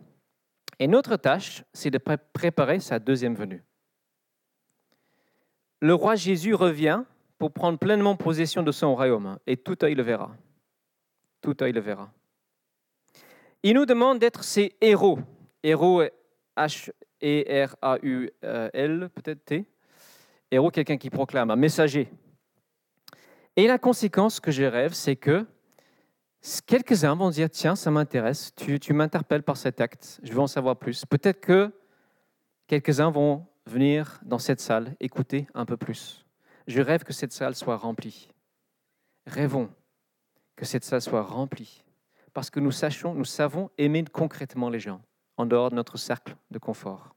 Et 0.78 0.88
notre 0.88 1.18
tâche, 1.18 1.64
c'est 1.74 1.90
de 1.90 1.98
pré- 1.98 2.18
préparer 2.34 2.80
sa 2.80 3.00
deuxième 3.00 3.36
venue. 3.36 3.64
Le 5.80 5.94
roi 5.96 6.16
Jésus 6.16 6.54
revient 6.54 7.04
pour 7.40 7.52
prendre 7.52 7.80
pleinement 7.80 8.16
possession 8.16 8.62
de 8.64 8.72
son 8.72 8.96
royaume, 8.96 9.40
et 9.48 9.58
tout 9.58 9.84
œil 9.84 9.96
le 9.96 10.04
verra. 10.04 10.36
Tout 11.42 11.62
œil 11.64 11.74
le 11.74 11.82
verra. 11.82 12.12
Il 13.64 13.76
nous 13.76 13.86
demande 13.86 14.20
d'être 14.20 14.44
ses 14.44 14.76
héros. 14.82 15.20
Héros, 15.64 16.04
H-E-R-A-U-L, 16.58 17.00
peut-être 19.16 19.46
T. 19.46 19.66
Héros, 20.52 20.70
quelqu'un 20.70 20.98
qui 20.98 21.10
proclame, 21.10 21.50
un 21.50 21.56
messager. 21.56 22.12
Et 23.56 23.66
la 23.68 23.78
conséquence 23.78 24.42
que 24.42 24.52
je 24.52 24.64
rêve, 24.64 24.92
c'est 24.94 25.16
que 25.16 25.46
quelques-uns 26.66 27.16
vont 27.16 27.30
dire, 27.30 27.50
tiens, 27.50 27.76
ça 27.76 27.90
m'intéresse, 27.90 28.54
tu, 28.56 28.80
tu 28.80 28.92
m'interpelles 28.94 29.44
par 29.44 29.56
cet 29.56 29.80
acte, 29.80 30.20
je 30.24 30.34
veux 30.34 30.40
en 30.40 30.48
savoir 30.48 30.76
plus. 30.76 31.06
Peut-être 31.06 31.40
que 31.40 31.72
quelques-uns 32.68 33.12
vont 33.12 33.46
venir 33.66 34.20
dans 34.24 34.40
cette 34.40 34.60
salle 34.60 34.96
écouter 35.00 35.48
un 35.54 35.66
peu 35.66 35.78
plus. 35.78 36.26
Je 36.68 36.82
rêve 36.82 37.04
que 37.04 37.14
cette 37.14 37.32
salle 37.32 37.56
soit 37.56 37.78
remplie. 37.78 38.28
Rêvons 39.26 39.70
que 40.56 40.66
cette 40.66 40.84
salle 40.84 41.02
soit 41.02 41.24
remplie. 41.24 41.84
Parce 42.34 42.50
que 42.50 42.60
nous 42.60 42.72
sachons, 42.72 43.14
nous 43.14 43.26
savons 43.26 43.70
aimer 43.78 44.04
concrètement 44.12 44.70
les 44.70 44.80
gens 44.80 45.02
en 45.38 45.46
dehors 45.46 45.70
de 45.70 45.76
notre 45.76 45.98
cercle 45.98 46.36
de 46.52 46.60
confort. 46.60 47.16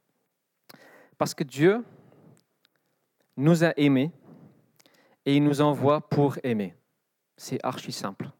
Parce 1.18 1.34
que 1.34 1.44
Dieu 1.44 1.84
nous 3.36 3.64
a 3.64 3.72
aimés 3.76 4.10
et 5.24 5.36
il 5.36 5.42
nous 5.42 5.60
envoie 5.60 6.08
pour 6.08 6.38
aimer. 6.42 6.74
C'est 7.36 7.58
archi 7.64 7.92
simple. 7.92 8.30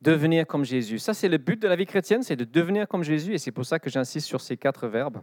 Devenir 0.00 0.46
comme 0.46 0.64
Jésus. 0.64 0.98
Ça, 0.98 1.12
c'est 1.12 1.28
le 1.28 1.38
but 1.38 1.60
de 1.60 1.66
la 1.66 1.76
vie 1.76 1.86
chrétienne, 1.86 2.22
c'est 2.22 2.36
de 2.36 2.44
devenir 2.44 2.86
comme 2.86 3.02
Jésus, 3.02 3.34
et 3.34 3.38
c'est 3.38 3.52
pour 3.52 3.66
ça 3.66 3.80
que 3.80 3.90
j'insiste 3.90 4.28
sur 4.28 4.40
ces 4.40 4.56
quatre 4.56 4.86
verbes. 4.86 5.20